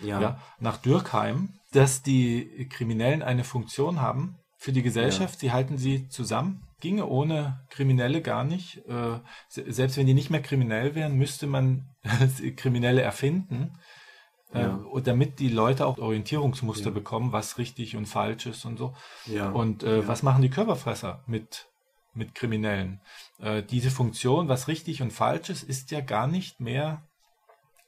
[0.00, 0.20] ja.
[0.20, 5.40] ja, nach Dürkheim, dass die Kriminellen eine Funktion haben für die Gesellschaft.
[5.40, 6.62] Sie halten sie zusammen.
[6.78, 8.78] Ginge ohne Kriminelle gar nicht.
[8.88, 11.88] Äh, se- selbst wenn die nicht mehr kriminell wären, müsste man
[12.56, 13.78] Kriminelle erfinden,
[14.54, 14.80] äh, Ja.
[15.02, 18.94] damit die Leute auch Orientierungsmuster bekommen, was richtig und falsch ist und so.
[19.26, 19.50] Ja.
[19.50, 20.06] Und äh, Ja.
[20.08, 21.66] was machen die Körperfresser mit,
[22.14, 23.00] mit Kriminellen?
[23.40, 27.02] Äh, diese Funktion, was richtig und falsch ist, ist ja gar nicht mehr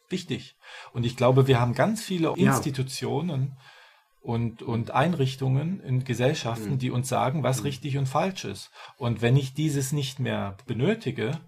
[0.09, 0.57] wichtig.
[0.93, 2.51] Und ich glaube, wir haben ganz viele Ja.
[2.57, 3.57] Institutionen
[4.25, 6.79] und, und Einrichtungen in Gesellschaften, Mhm.
[6.79, 8.71] die uns sagen, was richtig und falsch ist.
[8.97, 11.39] Und wenn ich dieses nicht mehr benötige,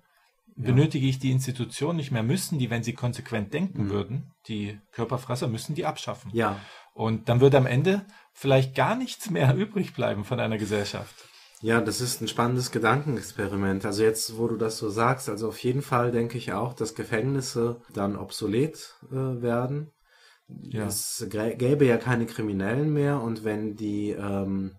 [0.57, 5.49] benötige ich die Institution nicht mehr, müssen die, wenn sie konsequent denken würden, die Körperfresser,
[5.49, 6.31] müssen die abschaffen.
[6.35, 6.61] ja.
[6.95, 11.15] Und dann würde am Ende vielleicht gar nichts mehr übrig bleiben von einer Gesellschaft.
[11.61, 13.85] Ja, das ist ein spannendes Gedankenexperiment.
[13.85, 16.95] Also jetzt, wo du das so sagst, also auf jeden Fall denke ich auch, dass
[16.95, 19.91] Gefängnisse dann obsolet äh, werden.
[20.49, 20.87] Ja.
[20.87, 24.73] Es gä- gäbe ja keine Kriminellen mehr und wenn die ähm,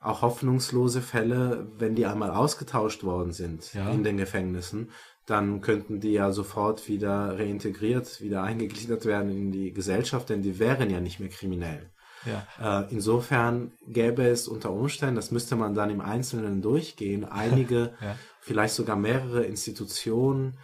[0.00, 3.90] auch hoffnungslose Fälle, wenn die einmal ausgetauscht worden sind Ja.
[3.90, 4.90] in den Gefängnissen,
[5.26, 10.58] dann könnten die ja sofort wieder reintegriert, wieder eingegliedert werden in die Gesellschaft, denn die
[10.58, 11.90] wären ja nicht mehr kriminell.
[12.24, 12.82] Ja.
[12.82, 18.16] Äh, insofern gäbe es unter Umständen, das müsste man dann im Einzelnen durchgehen, einige, Ja.
[18.40, 20.58] vielleicht sogar mehrere Institutionen,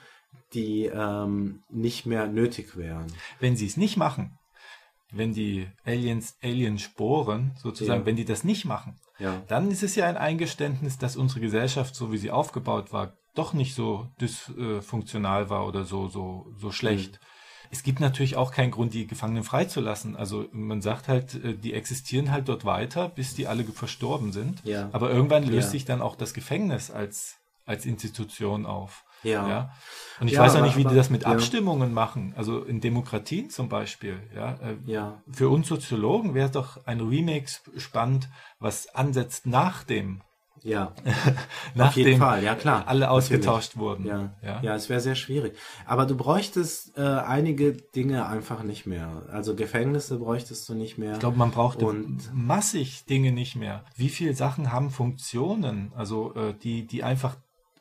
[0.55, 3.07] die ähm, nicht mehr nötig wären.
[3.41, 4.39] Wenn sie es nicht machen,
[5.13, 8.07] wenn die Aliens, Aliensporen sozusagen, Ja.
[8.07, 9.43] wenn die das nicht machen, Ja.
[9.49, 13.53] dann ist es ja ein Eingeständnis, dass unsere Gesellschaft, so wie sie aufgebaut war, doch
[13.55, 17.13] nicht so dysfunktional war oder so, so, so schlecht.
[17.15, 17.27] Mhm.
[17.71, 20.15] Es gibt natürlich auch keinen Grund, die Gefangenen freizulassen.
[20.15, 24.63] Also man sagt halt, äh, die existieren halt dort weiter, bis die alle verstorben sind.
[24.65, 24.91] Ja.
[24.93, 29.05] Aber irgendwann löst sich dann auch das Gefängnis als, als Institution auf.
[29.23, 29.73] Ja.
[30.21, 31.29] Und ich Ja, weiß auch nicht, wie die das mit ja.
[31.29, 32.33] Abstimmungen machen.
[32.37, 34.21] Also in Demokratien zum Beispiel.
[34.35, 35.23] Ja, äh, Ja.
[35.31, 37.01] Für uns Soziologen wäre doch ein
[37.47, 40.21] sp- spannend, was ansetzt nach dem,
[40.63, 40.93] Ja.
[41.75, 42.85] nachdem jeden Fall, ja, klar.
[42.87, 43.09] alle Natürlich.
[43.09, 44.07] ausgetauscht wurden.
[44.07, 44.61] Ja, ja.
[44.63, 44.75] ja.
[44.77, 45.57] es wäre sehr schwierig.
[45.87, 49.23] Aber du bräuchtest äh, einige Dinge einfach nicht mehr.
[49.31, 51.15] Also Gefängnisse bräuchtest du nicht mehr.
[51.15, 53.85] Ich glaube, man braucht Und- massig Dinge nicht mehr.
[53.97, 57.37] Wie viele Sachen haben Funktionen, also äh, die, die einfach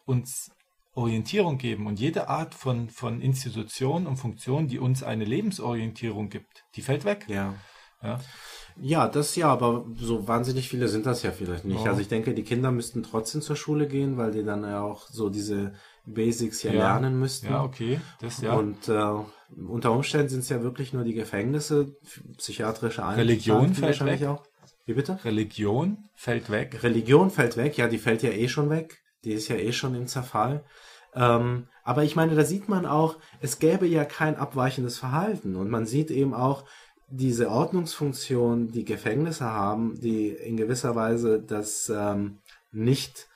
[0.06, 0.52] uns
[0.94, 6.66] Orientierung geben und jede Art von, von Institution und Funktion, die uns eine Lebensorientierung gibt,
[6.76, 7.26] die fällt weg.
[7.30, 7.54] ja.
[8.04, 8.20] Ja.
[8.80, 11.84] Ja, das ja, aber so wahnsinnig viele sind das ja vielleicht nicht.
[11.84, 11.90] Ja.
[11.92, 15.08] Also ich denke, die Kinder müssten trotzdem zur Schule gehen, weil die dann ja auch
[15.10, 15.74] so diese
[16.06, 16.80] Basics ja, Ja.
[16.80, 17.48] lernen müssten.
[17.48, 18.00] Ja, okay.
[18.22, 18.54] Das ja.
[18.54, 19.04] Und äh,
[19.68, 21.94] unter Umständen sind es ja wirklich nur die Gefängnisse,
[22.38, 23.60] psychiatrische Einrichtungen.
[23.60, 24.28] Religion fällt wahrscheinlich weg.
[24.30, 24.44] auch.
[24.86, 25.20] Wie bitte?
[25.26, 26.82] Religion fällt weg.
[26.82, 28.98] Religion fällt weg, ja, die fällt ja eh schon weg.
[29.24, 30.64] Die ist ja eh schon im Zerfall.
[31.14, 35.56] Ähm, aber ich meine, da sieht man auch, es gäbe ja kein abweichendes Verhalten.
[35.56, 36.64] Und man sieht eben auch
[37.08, 42.38] diese Ordnungsfunktion, die Gefängnisse haben, die in gewisser Weise das ähm,
[42.72, 43.28] nicht,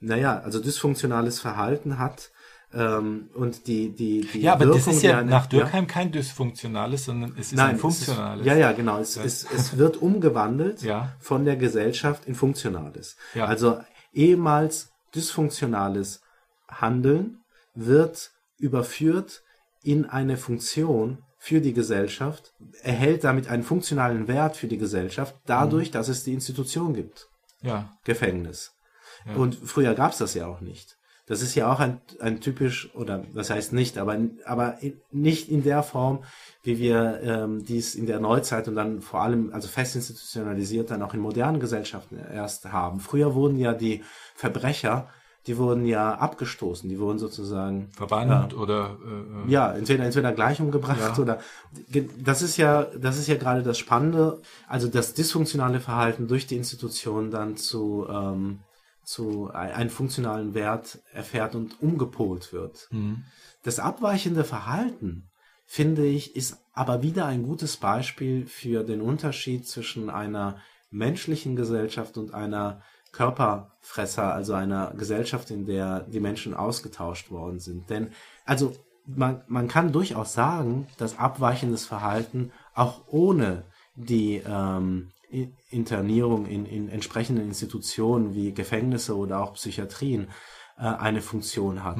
[0.00, 2.30] naja, also dysfunktionales Verhalten hat.
[2.74, 5.86] Ähm, und die, die, die Ja, aber das Wirkung, ist die ja eine- nach Durkheim
[5.86, 8.40] kein dysfunktionales, sondern es ist ein es funktionales.
[8.42, 8.98] Ist, ja, ja, genau.
[8.98, 11.14] Es, es, es wird umgewandelt Ja.
[11.18, 13.16] von der Gesellschaft in Funktionales.
[13.34, 13.46] Ja.
[13.46, 13.80] Also
[14.12, 16.20] ehemals dysfunktionales
[16.68, 17.42] Handeln
[17.74, 19.42] wird überführt
[19.82, 25.90] in eine Funktion für die Gesellschaft, erhält damit einen funktionalen Wert für die Gesellschaft, dadurch,
[25.90, 27.28] dass es die Institution gibt.
[27.62, 27.96] Ja.
[28.04, 28.72] Gefängnis.
[29.34, 30.96] Und früher gab es das ja auch nicht.
[31.26, 34.78] Das ist ja auch ein, ein typisch, oder das heißt nicht, aber, aber
[35.10, 36.22] nicht in der Form,
[36.62, 41.02] wie wir ähm, dies in der Neuzeit und dann vor allem, also fest institutionalisiert, dann
[41.02, 43.00] auch in modernen Gesellschaften erst haben.
[43.00, 44.04] Früher wurden ja die
[44.36, 45.08] Verbrecher,
[45.46, 50.60] die wurden ja abgestoßen, die wurden sozusagen Verbannt oder äh, äh, ja, entweder, entweder gleich
[50.60, 51.22] umgebracht Ja.
[51.22, 51.38] oder
[52.18, 56.56] das ist ja, das ist ja gerade das Spannende, also das dysfunktionale Verhalten durch die
[56.56, 58.60] Institution dann zu, ähm,
[59.06, 62.88] zu ein- einen funktionalen Wert erfährt und umgepolt wird.
[63.62, 65.30] Das abweichende Verhalten,
[65.64, 70.58] finde ich, ist aber wieder ein gutes Beispiel für den Unterschied zwischen einer
[70.90, 72.82] menschlichen Gesellschaft und einer
[73.12, 77.88] Körperfresser, also einer Gesellschaft, in der die Menschen ausgetauscht worden sind.
[77.88, 78.10] Denn,
[78.44, 78.74] also
[79.06, 85.12] man, man kann durchaus sagen, dass abweichendes Verhalten auch ohne die ähm,
[85.70, 90.28] Internierung in, in entsprechenden Institutionen wie Gefängnisse oder auch Psychiatrien
[90.78, 91.98] äh, eine Funktion hat.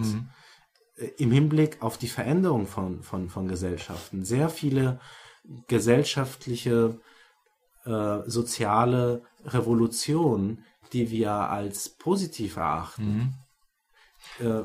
[0.97, 4.25] Äh, Im Hinblick auf die Veränderung von, von, von Gesellschaften.
[4.25, 5.01] Sehr viele
[5.69, 7.01] gesellschaftliche,
[7.85, 13.35] äh, soziale Revolutionen, die wir als positiv erachten,
[14.41, 14.63] äh,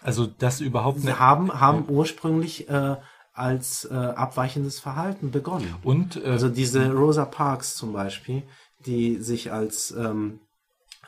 [0.00, 1.18] also das überhaupt nicht.
[1.18, 2.96] haben, haben ursprünglich äh,
[3.38, 5.74] als äh, abweichendes Verhalten begonnen.
[5.82, 8.42] Und äh, Also diese Rosa Parks zum Beispiel,
[8.86, 10.40] die sich als ähm,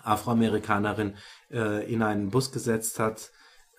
[0.02, 1.14] Afroamerikanerin
[1.50, 3.30] äh, in einen Bus gesetzt hat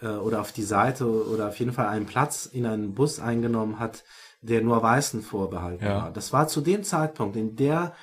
[0.01, 3.79] äh, oder auf die Seite oder auf jeden Fall einen Platz in einen Bus eingenommen
[3.79, 4.03] hat,
[4.41, 5.95] der nur Weißen vorbehalten Ja.
[6.03, 6.11] war.
[6.11, 7.93] Das war zu dem Zeitpunkt, in der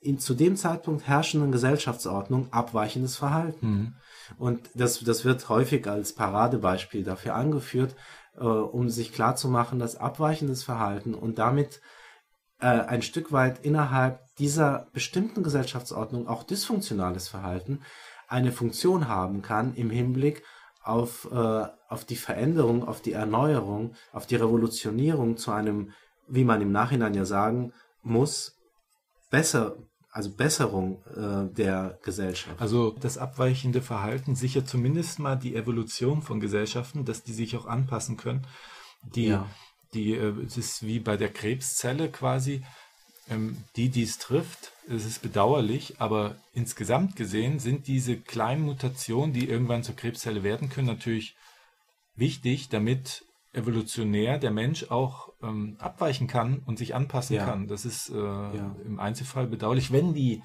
[0.00, 3.96] in zu dem Zeitpunkt herrschenden Gesellschaftsordnung abweichendes Verhalten.
[4.38, 7.96] Und das, das wird häufig als Paradebeispiel dafür angeführt,
[8.44, 11.80] um sich klarzumachen, dass abweichendes Verhalten und damit
[12.60, 17.80] äh, ein Stück weit innerhalb dieser bestimmten Gesellschaftsordnung auch dysfunktionales Verhalten
[18.28, 20.42] eine Funktion haben kann im Hinblick
[20.82, 25.92] auf, äh, auf die Veränderung, auf die Erneuerung, auf die Revolutionierung zu einem,
[26.28, 27.72] wie man im Nachhinein ja sagen
[28.02, 28.56] muss,
[29.30, 29.76] besser,
[30.18, 32.60] also Besserung äh, der Gesellschaft.
[32.60, 37.66] Also das abweichende Verhalten sichert zumindest mal die Evolution von Gesellschaften, dass die sich auch
[37.66, 38.44] anpassen können.
[39.14, 39.48] Die, Ja.
[39.94, 42.64] die, äh, es ist wie bei der Krebszelle quasi,
[43.30, 49.32] ähm, die, die es trifft, es ist bedauerlich, aber insgesamt gesehen sind diese kleinen Mutationen,
[49.32, 51.36] die irgendwann zur Krebszelle werden können, natürlich
[52.16, 53.24] wichtig, damit
[53.58, 57.44] evolutionär der Mensch auch ähm, abweichen kann und sich anpassen Ja.
[57.44, 57.66] kann.
[57.68, 59.92] Das ist äh, im Einzelfall bedauerlich.
[59.92, 60.42] Wenn die,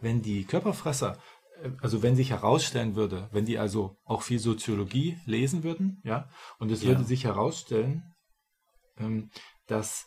[0.00, 1.18] wenn die Körperfresser,
[1.62, 6.28] äh, also wenn sich herausstellen würde, wenn die also auch viel Soziologie lesen würden, ja,
[6.58, 6.90] und es Ja.
[6.90, 8.14] würde sich herausstellen,
[8.98, 9.30] ähm,
[9.66, 10.06] dass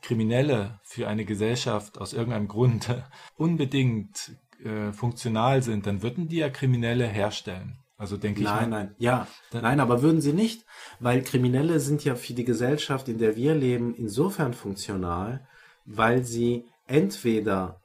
[0.00, 2.88] Kriminelle für eine Gesellschaft aus irgendeinem Grund
[3.36, 7.78] unbedingt äh, funktional sind, dann würden die ja Kriminelle herstellen.
[8.02, 10.66] Also denke ich Nein, nein, ja, nein, aber würden sie nicht,
[10.98, 15.46] weil Kriminelle sind ja für die Gesellschaft, in der wir leben, insofern funktional,
[15.84, 17.80] weil sie entweder,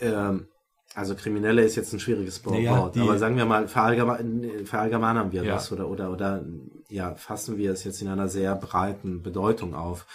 [0.00, 0.46] ähm,
[0.94, 5.42] also Kriminelle ist jetzt ein schwieriges Wort, Naja, aber sagen wir mal, verallgeme verallgemeinern wir
[5.42, 5.54] Ja.
[5.54, 6.44] das oder, oder, oder,
[6.88, 10.06] ja, fassen wir es jetzt in einer sehr breiten Bedeutung auf.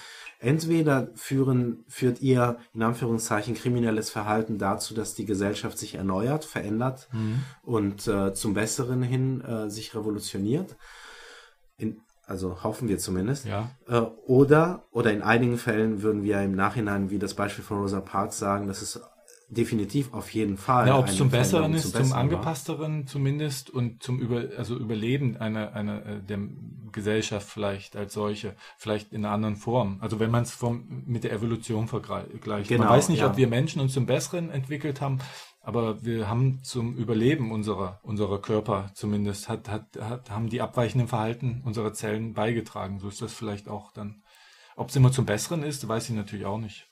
[0.46, 7.10] Entweder führen, führt ihr, in Anführungszeichen, kriminelles Verhalten dazu, dass die Gesellschaft sich erneuert, verändert
[7.64, 10.76] und äh, zum Besseren hin äh, sich revolutioniert.
[11.78, 13.48] In, also hoffen wir zumindest.
[13.48, 13.72] Ja.
[13.88, 18.02] Äh, oder, oder in einigen Fällen würden wir im Nachhinein, wie das Beispiel von Rosa
[18.02, 19.02] Parks sagen, dass es
[19.50, 20.88] definitiv auf jeden Fall.
[20.88, 22.20] Ja, ob es zum Besseren ist, zum, Besseren war.
[22.20, 26.40] Angepassteren zumindest und zum Über, also Überleben einer, einer äh, der
[26.96, 30.00] Gesellschaft vielleicht als solche, vielleicht in einer anderen Form.
[30.02, 32.70] Also wenn man es vom mit der Evolution vergleicht.
[32.70, 33.30] Genau, man weiß nicht, ja.
[33.30, 35.20] ob wir Menschen uns zum Besseren entwickelt haben,
[35.62, 41.08] aber wir haben zum Überleben unserer unserer Körper zumindest hat, hat, hat haben die abweichenden
[41.08, 43.00] Verhalten unserer Zellen beigetragen.
[43.00, 44.24] So ist das vielleicht auch dann.
[44.76, 46.88] Ob es immer zum Besseren ist, weiß ich natürlich auch nicht.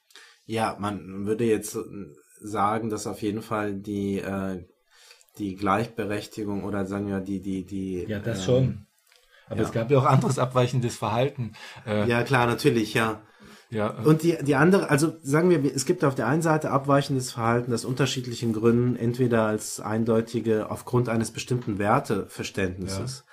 [0.45, 1.77] Ja, man würde jetzt
[2.41, 4.65] sagen, dass auf jeden Fall die, äh,
[5.37, 8.05] die Gleichberechtigung oder sagen wir die, die, die.
[8.57, 8.85] ähm,
[9.53, 9.67] Aber ja.
[9.67, 11.53] es gab ja auch anderes abweichendes Verhalten.
[11.85, 13.21] Äh, Ja, klar, natürlich, ja.
[13.69, 17.31] ja, Und die, die andere, also sagen wir, es gibt auf der einen Seite abweichendes
[17.31, 23.25] Verhalten, das unterschiedlichen Gründen, entweder als eindeutige, aufgrund eines bestimmten Werteverständnisses,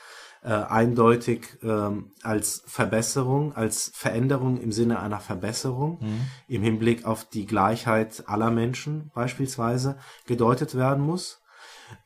[0.42, 6.00] äh, eindeutig ähm, als Verbesserung, als Veränderung im Sinne einer Verbesserung,
[6.48, 9.96] im Hinblick auf die Gleichheit aller Menschen beispielsweise
[10.26, 11.40] gedeutet werden muss.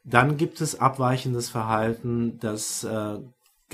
[0.05, 3.19] Dann gibt es abweichendes Verhalten, das äh,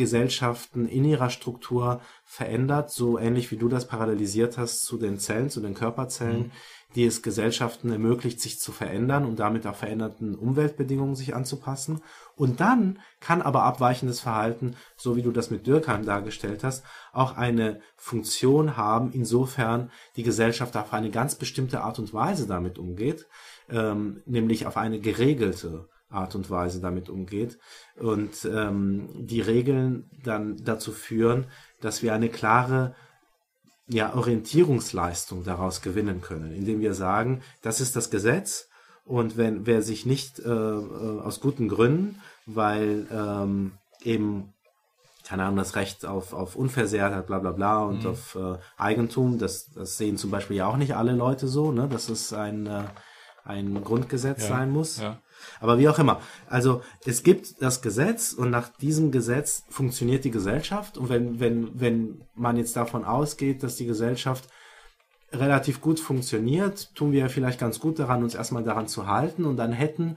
[0.01, 5.51] Gesellschaften in ihrer Struktur verändert, so ähnlich wie du das parallelisiert hast zu den Zellen,
[5.51, 6.53] zu den Körperzellen,
[6.95, 12.01] die es Gesellschaften ermöglicht, sich zu verändern und damit auch veränderten Umweltbedingungen sich anzupassen.
[12.35, 16.83] Und dann kann aber abweichendes Verhalten, so wie du das mit Dürkheim dargestellt hast,
[17.13, 22.79] auch eine Funktion haben, insofern die Gesellschaft auf eine ganz bestimmte Art und Weise damit
[22.79, 23.27] umgeht,
[23.69, 27.59] ähm, nämlich auf eine geregelte Art und Weise damit umgeht
[27.97, 31.47] und ähm, die Regeln dann dazu führen,
[31.81, 32.95] dass wir eine klare
[33.87, 38.69] ja, Orientierungsleistung daraus gewinnen können, indem wir sagen, das ist das Gesetz
[39.05, 44.53] und wenn wer sich nicht äh, äh, aus guten Gründen, weil ähm, eben
[45.31, 49.71] keine Ahnung, das Recht auf, auf Unversehrtheit, bla bla bla und auf äh, Eigentum, das,
[49.73, 52.83] das sehen zum Beispiel ja auch nicht alle Leute so, ne, dass es ein, äh,
[53.45, 54.99] ein Grundgesetz Ja, sein muss.
[54.99, 55.19] ja.
[55.61, 56.21] Aber wie auch immer.
[56.49, 60.99] Also es gibt das Gesetz und nach diesem Gesetz funktioniert die Gesellschaft.
[60.99, 64.49] Und wenn, wenn, wenn man jetzt davon ausgeht, dass die Gesellschaft
[65.33, 69.45] relativ gut funktioniert, tun wir vielleicht ganz gut daran, uns erstmal daran zu halten.
[69.45, 70.17] Und dann hätten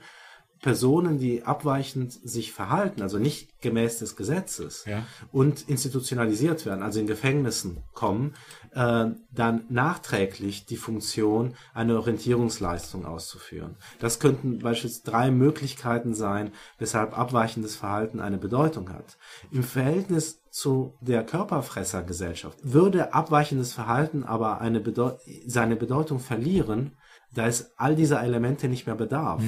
[0.63, 5.05] Personen, die abweichend sich verhalten, also nicht gemäß des Gesetzes Ja.
[5.31, 8.33] und institutionalisiert werden, also in Gefängnissen kommen,
[8.71, 13.75] äh, dann nachträglich die Funktion, eine Orientierungsleistung auszuführen.
[13.99, 19.17] Das könnten beispielsweise drei Möglichkeiten sein, weshalb abweichendes Verhalten eine Bedeutung hat.
[19.51, 25.11] Im Verhältnis zu der Körperfressergesellschaft würde abweichendes Verhalten aber eine Bedeu
[25.45, 26.91] seine Bedeutung verlieren,
[27.33, 29.43] da es all dieser Elemente nicht mehr bedarf.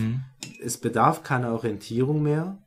[0.63, 2.57] Es bedarf keiner Orientierung mehr,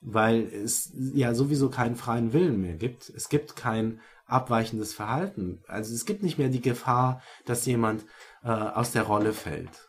[0.00, 3.08] weil es ja sowieso keinen freien Willen mehr gibt.
[3.10, 5.62] Es gibt kein abweichendes Verhalten.
[5.66, 8.04] Also es gibt nicht mehr die Gefahr, dass jemand
[8.42, 9.88] äh, aus der Rolle fällt.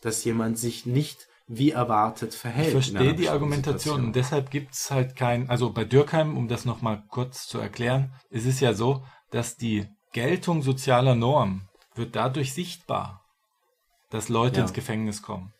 [0.00, 2.66] Dass jemand sich nicht wie erwartet verhält.
[2.68, 6.66] Ich verstehe die Argumentation und deshalb gibt es halt kein, also bei Dürkheim, um das
[6.66, 12.52] nochmal kurz zu erklären, ist es ja so, dass die Geltung sozialer Normen wird dadurch
[12.52, 13.24] sichtbar,
[14.10, 14.62] dass Leute Ja.
[14.62, 15.52] ins Gefängnis kommen.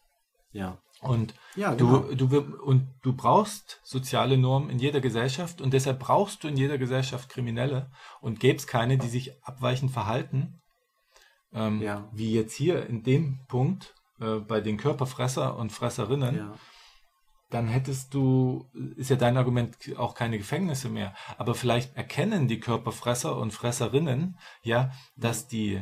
[0.53, 0.79] Ja.
[1.01, 1.99] Und Ja, genau.
[1.99, 6.57] du, du, und du brauchst soziale Normen in jeder Gesellschaft und deshalb brauchst du in
[6.57, 7.91] jeder Gesellschaft Kriminelle
[8.21, 10.61] und gäbe es keine, die sich abweichend verhalten,
[11.53, 12.09] ähm, Ja.
[12.13, 16.55] wie jetzt hier in dem Punkt äh, bei den Körperfresser und Fresserinnen, Ja.
[17.51, 21.15] dann hättest du, ist ja dein Argument auch keine Gefängnisse mehr.
[21.37, 25.81] Aber vielleicht erkennen die Körperfresser und Fresserinnen, ja, dass die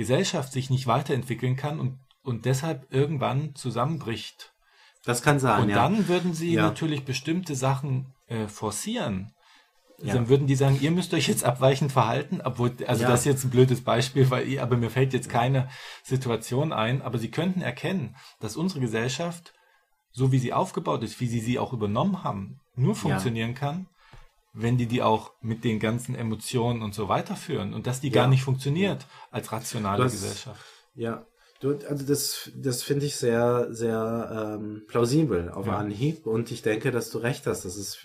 [0.00, 4.54] Gesellschaft sich nicht weiterentwickeln kann und, und deshalb irgendwann zusammenbricht.
[5.04, 5.76] Das kann sein, Und ja.
[5.76, 6.62] dann würden sie Ja.
[6.62, 9.34] natürlich bestimmte Sachen äh, forcieren.
[10.02, 10.14] Ja.
[10.14, 13.44] Dann würden die sagen, ihr müsst euch jetzt abweichend verhalten, obwohl, also das ist jetzt
[13.44, 15.68] ein blödes Beispiel, weil ihr, aber mir fällt jetzt keine
[16.02, 19.52] Situation ein, aber sie könnten erkennen, dass unsere Gesellschaft,
[20.12, 23.86] so wie sie aufgebaut ist, wie sie sie auch übernommen haben, nur funktionieren kann,
[24.52, 28.24] wenn die die auch mit den ganzen Emotionen und so weiterführen und dass die gar
[28.24, 28.30] Ja.
[28.30, 30.64] nicht funktioniert als rationale Das- Gesellschaft.
[30.94, 31.24] Ja,
[31.60, 35.76] du, also das, das finde ich sehr, sehr ähm, plausibel auf Ja.
[35.78, 37.98] Anhieb und ich denke, dass du recht hast, dass es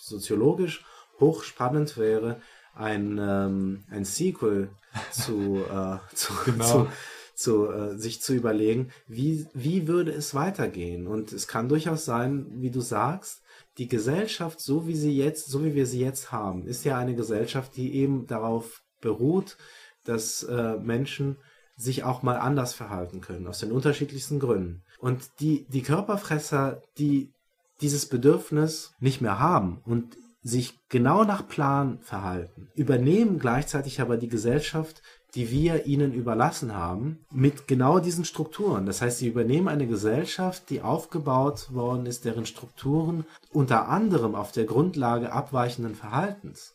[0.00, 0.84] soziologisch
[1.20, 2.40] hochspannend wäre,
[2.74, 4.70] ein, ähm, ein Sequel
[5.12, 6.64] zu, äh, zu, Genau.
[6.64, 6.88] zu,
[7.34, 11.06] zu äh, sich zu überlegen, wie, wie würde es weitergehen?
[11.06, 13.41] Und es kann durchaus sein, wie du sagst,
[13.78, 17.14] die Gesellschaft, so wie sie jetzt, so wie wir sie jetzt haben, ist ja eine
[17.14, 19.56] Gesellschaft, die eben darauf beruht,
[20.04, 21.36] dass äh, Menschen
[21.76, 24.82] sich auch mal anders verhalten können, aus den unterschiedlichsten Gründen.
[24.98, 27.32] Und die, die Körperfresser, die
[27.80, 34.28] dieses Bedürfnis nicht mehr haben und sich genau nach Plan verhalten, übernehmen gleichzeitig aber die
[34.28, 35.02] Gesellschaft,
[35.34, 38.84] die wir ihnen überlassen haben, mit genau diesen Strukturen.
[38.84, 44.52] Das heißt, sie übernehmen eine Gesellschaft, die aufgebaut worden ist, deren Strukturen unter anderem auf
[44.52, 46.74] der Grundlage abweichenden Verhaltens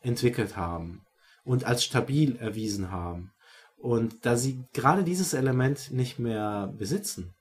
[0.00, 1.02] entwickelt haben
[1.44, 3.32] und als stabil erwiesen haben.
[3.76, 7.34] Und da sie gerade dieses Element nicht mehr besitzen,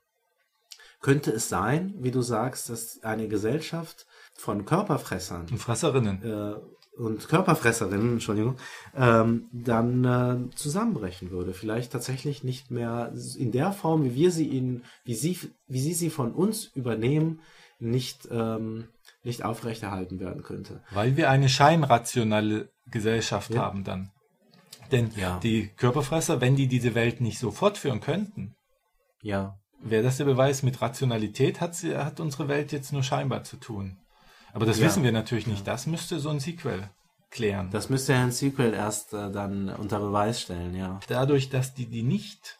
[1.01, 4.05] könnte es sein, wie du sagst, dass eine Gesellschaft
[4.35, 6.21] von Körperfressern Und Fresserinnen.
[6.23, 6.55] äh,
[6.99, 8.57] und Körperfresserinnen, Entschuldigung,
[8.95, 11.53] ähm, dann äh, zusammenbrechen würde.
[11.53, 15.93] Vielleicht tatsächlich nicht mehr in der Form, wie wir sie ihnen, wie sie, wie sie
[15.93, 17.39] sie von uns übernehmen,
[17.79, 18.89] nicht, ähm,
[19.23, 20.83] nicht aufrechterhalten werden könnte.
[20.91, 23.61] Weil wir eine scheinrationale Gesellschaft Ja.
[23.61, 24.11] haben dann.
[24.91, 25.39] Denn Ja.
[25.39, 28.55] die Körperfresser, wenn die diese Welt nicht so fortführen könnten,
[29.21, 29.57] Ja.
[29.81, 33.55] wäre das der Beweis, mit Rationalität hat, sie, hat unsere Welt jetzt nur scheinbar zu
[33.57, 33.97] tun.
[34.53, 34.85] Aber das Ja.
[34.87, 35.67] wissen wir natürlich nicht.
[35.67, 36.89] Das müsste so ein Sequel
[37.29, 37.69] klären.
[37.71, 40.99] Das müsste Herrn Sequel erst äh, dann unter Beweis stellen, ja.
[41.07, 42.59] Dadurch, dass die die nicht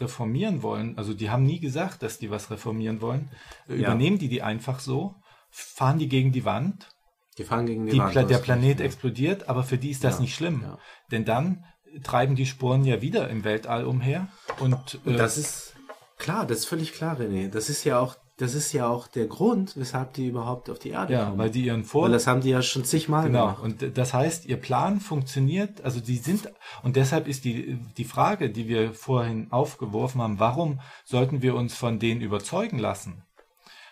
[0.00, 3.30] reformieren wollen, also die haben nie gesagt, dass die was reformieren wollen,
[3.68, 3.88] äh, Ja.
[3.88, 5.14] übernehmen die die einfach so,
[5.50, 6.88] fahren die gegen die Wand
[7.36, 8.12] Die fahren gegen die, die Wand.
[8.12, 8.84] Pla der Planet ja.
[8.86, 10.62] explodiert, aber für die ist das Ja, nicht schlimm.
[10.62, 10.78] ja.
[11.10, 11.64] Denn dann
[12.02, 14.28] treiben die Sporen ja wieder im Weltall umher.
[14.60, 15.74] Und, äh, Und das ist
[16.18, 17.48] klar, das ist völlig klar, René.
[17.48, 20.90] Das ist ja auch, das ist ja auch der Grund, weshalb die überhaupt auf die
[20.90, 21.38] Erde ja, kommen.
[21.38, 23.62] weil die ihren Vor Weil das haben die ja schon zigmal Genau, gemacht.
[23.62, 26.48] und das heißt, ihr Plan funktioniert, also die sind,
[26.82, 31.74] und deshalb ist die, die Frage, die wir vorhin aufgeworfen haben, warum sollten wir uns
[31.74, 33.24] von denen überzeugen lassen,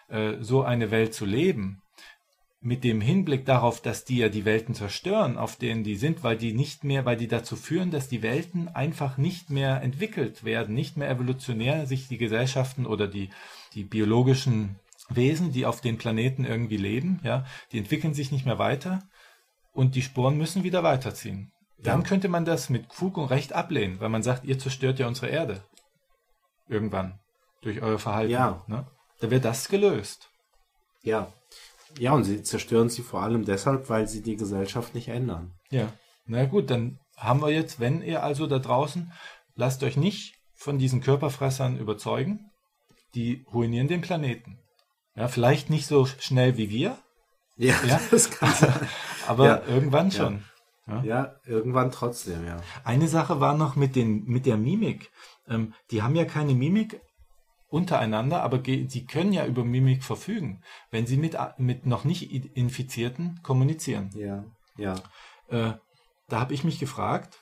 [0.08, 1.82] äh, so eine Welt zu leben,
[2.60, 6.36] mit dem Hinblick darauf, dass die ja die Welten zerstören, auf denen die sind, weil
[6.36, 10.74] die nicht mehr, weil die dazu führen, dass die Welten einfach nicht mehr entwickelt werden,
[10.74, 13.30] nicht mehr evolutionär sich die Gesellschaften oder die,
[13.76, 18.58] die biologischen Wesen, die auf den Planeten irgendwie leben, ja, die entwickeln sich nicht mehr
[18.58, 18.98] weiter
[19.72, 21.52] und die Sporen müssen wieder weiterziehen.
[21.78, 22.06] Dann Ja.
[22.08, 25.28] könnte man das mit Fug und Recht ablehnen, weil man sagt, ihr zerstört ja unsere
[25.28, 25.62] Erde.
[26.68, 27.20] Irgendwann.
[27.62, 28.32] Durch euer Verhalten.
[28.32, 28.64] Ja.
[28.66, 28.86] Ne?
[29.20, 30.30] Da wäre das gelöst.
[31.02, 31.32] Ja.
[31.98, 35.52] Ja, und sie zerstören sie vor allem deshalb, weil sie die Gesellschaft nicht ändern.
[35.70, 35.92] Ja.
[36.26, 39.12] Na gut, dann haben wir jetzt, wenn ihr also da draußen,
[39.54, 42.50] lasst euch nicht von diesen Körperfressern überzeugen.
[43.16, 44.58] Die ruinieren den Planeten.
[45.16, 46.98] Ja, vielleicht nicht so schnell wie wir,
[47.56, 47.98] Ja, Ja.
[48.10, 48.88] das kann sein.
[49.26, 49.62] aber Ja.
[49.66, 50.16] irgendwann Ja.
[50.16, 50.44] schon.
[51.02, 52.58] Ja, irgendwann trotzdem, ja.
[52.84, 55.10] Eine Sache war noch mit, den, mit der Mimik.
[55.48, 57.00] Ähm, die haben ja keine Mimik
[57.68, 60.62] untereinander, aber sie können ja über Mimik verfügen,
[60.92, 64.10] wenn sie mit, mit noch nicht Infizierten kommunizieren.
[64.14, 64.44] Ja,
[64.76, 64.94] ja.
[65.48, 65.72] Äh,
[66.28, 67.40] da habe ich mich gefragt,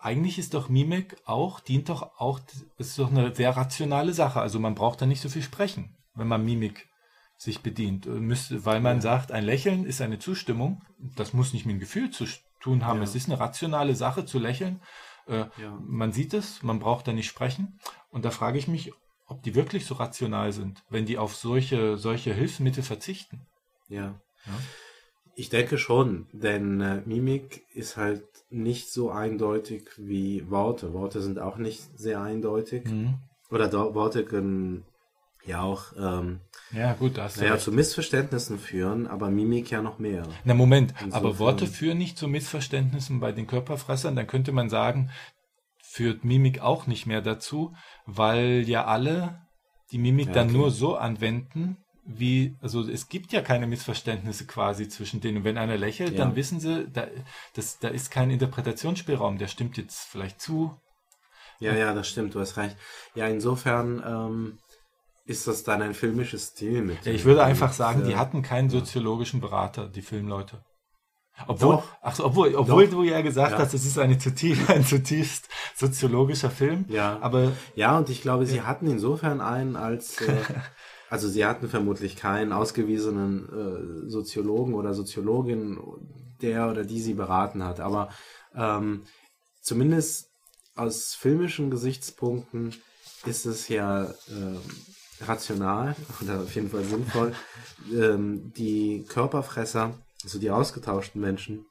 [0.00, 2.40] eigentlich ist doch Mimik auch, dient doch auch,
[2.78, 4.40] ist doch eine sehr rationale Sache.
[4.40, 6.88] Also man braucht da nicht so viel sprechen, wenn man Mimik
[7.36, 8.06] sich bedient.
[8.06, 10.82] Äh, Müsste, weil man sagt, ein Lächeln ist eine Zustimmung.
[11.16, 12.26] Das muss nicht mit dem Gefühl zu
[12.60, 12.98] tun haben.
[12.98, 13.04] Ja.
[13.04, 14.80] Es ist eine rationale Sache zu lächeln.
[15.26, 15.78] Äh, Ja.
[15.80, 17.78] Man sieht es, man braucht da nicht sprechen.
[18.10, 18.92] Und da frage ich mich,
[19.26, 23.46] ob die wirklich so rational sind, wenn die auf solche, solche Hilfsmittel verzichten.
[23.88, 24.20] Ja.
[25.36, 30.92] Ich denke schon, denn äh, Mimik ist halt nicht so eindeutig wie Worte.
[30.92, 32.84] Worte sind auch nicht sehr eindeutig.
[32.84, 33.14] Mhm.
[33.50, 34.84] Oder Worte können
[35.44, 36.40] ja auch ähm,
[36.72, 40.24] Ja, gut, da hast du naja, zu Missverständnissen führen, aber Mimik ja noch mehr.
[40.44, 44.68] Na Moment, Insofern- aber Worte führen nicht zu Missverständnissen bei den Körperfressern, dann könnte man
[44.68, 45.10] sagen,
[45.82, 47.74] führt Mimik auch nicht mehr dazu,
[48.06, 49.40] weil ja alle
[49.90, 50.56] die Mimik Ja, dann okay.
[50.58, 51.78] nur so anwenden,
[52.18, 55.38] wie, also es gibt ja keine Missverständnisse quasi zwischen denen.
[55.38, 56.18] Und wenn einer lächelt, Ja.
[56.18, 57.06] dann wissen sie, da,
[57.54, 60.74] das, da ist kein Interpretationsspielraum, der stimmt jetzt vielleicht zu.
[61.58, 62.76] Ja, ja, das stimmt, du hast recht.
[63.14, 64.58] Ja, insofern ähm,
[65.26, 67.08] ist das dann ein filmisches Stilmittel.
[67.08, 70.64] Ja, ich würde einfach sagen, die äh, hatten keinen soziologischen Berater, die Filmleute.
[71.46, 71.84] Obwohl, Doch.
[72.02, 72.98] ach so, obwohl, obwohl Doch.
[72.98, 73.58] du ja gesagt Ja.
[73.58, 76.84] hast, es ist eine zutiefst, ein zutiefst soziologischer Film.
[76.88, 77.18] Ja.
[77.22, 80.36] Aber Ja, und ich glaube, sie hatten insofern einen als, äh,
[81.10, 85.76] also sie hatten vermutlich keinen ausgewiesenen äh, Soziologen oder Soziologin,
[86.40, 87.80] der oder die sie beraten hat.
[87.80, 88.10] Aber
[88.54, 89.02] ähm,
[89.60, 90.30] zumindest
[90.76, 92.76] aus filmischen Gesichtspunkten
[93.26, 94.60] ist es ja ähm,
[95.20, 97.34] rational oder auf jeden Fall sinnvoll,
[97.92, 99.92] ähm, die Körperfresser,
[100.22, 101.66] also die ausgetauschten Menschen,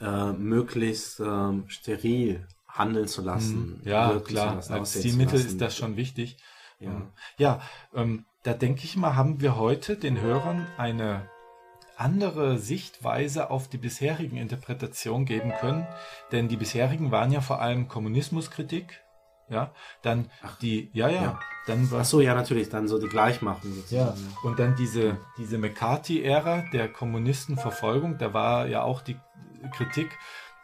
[0.00, 3.80] äh, möglichst ähm, steril handeln zu lassen.
[3.82, 5.34] Hm, ja, klar, lassen, als lassen.
[5.34, 6.36] ist das schon wichtig.
[6.80, 7.12] Ja.
[7.38, 7.60] Ja,
[7.92, 11.28] ähm, da denke ich mal, haben wir heute den Hörern eine
[11.96, 15.86] andere Sichtweise auf die bisherigen Interpretationen geben können,
[16.30, 19.02] denn die bisherigen waren ja vor allem Kommunismuskritik,
[19.50, 19.72] ja,
[20.02, 20.30] dann
[20.62, 21.40] die, ja, ja, ja.
[21.66, 23.76] dann war Ach so, ja, natürlich, dann so die Gleichmachung Ja,
[24.08, 24.36] sozusagen.
[24.44, 29.18] und dann diese, diese McCarthy-Ära der Kommunistenverfolgung, da war ja auch die
[29.74, 30.16] Kritik,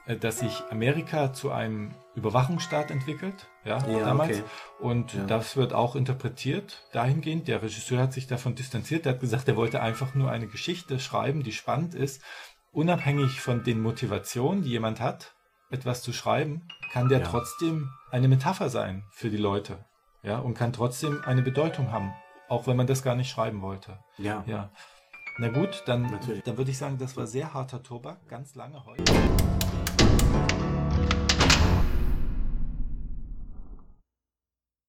[0.06, 4.38] äh, dass sich Amerika zu einem Überwachungsstaat entwickelt, ja, Ja, damals.
[4.40, 4.44] okay.
[4.80, 5.24] Und Ja.
[5.24, 7.48] das wird auch interpretiert dahingehend.
[7.48, 9.04] Der Regisseur hat sich davon distanziert.
[9.04, 12.22] Der hat gesagt, er wollte einfach nur eine Geschichte schreiben, die spannend ist.
[12.72, 15.34] Unabhängig von den Motivationen, die jemand hat,
[15.70, 17.26] etwas zu schreiben, kann der Ja.
[17.28, 19.84] trotzdem eine Metapher sein für die Leute.
[20.22, 22.14] Ja, und kann trotzdem eine Bedeutung haben.
[22.48, 23.98] Auch wenn man das gar nicht schreiben wollte.
[24.18, 24.42] Ja.
[24.46, 24.70] Ja.
[25.38, 26.42] Na gut, dann, Natürlich.
[26.44, 29.12] dann würde ich sagen, das war sehr harter Tobak, ganz lange heute.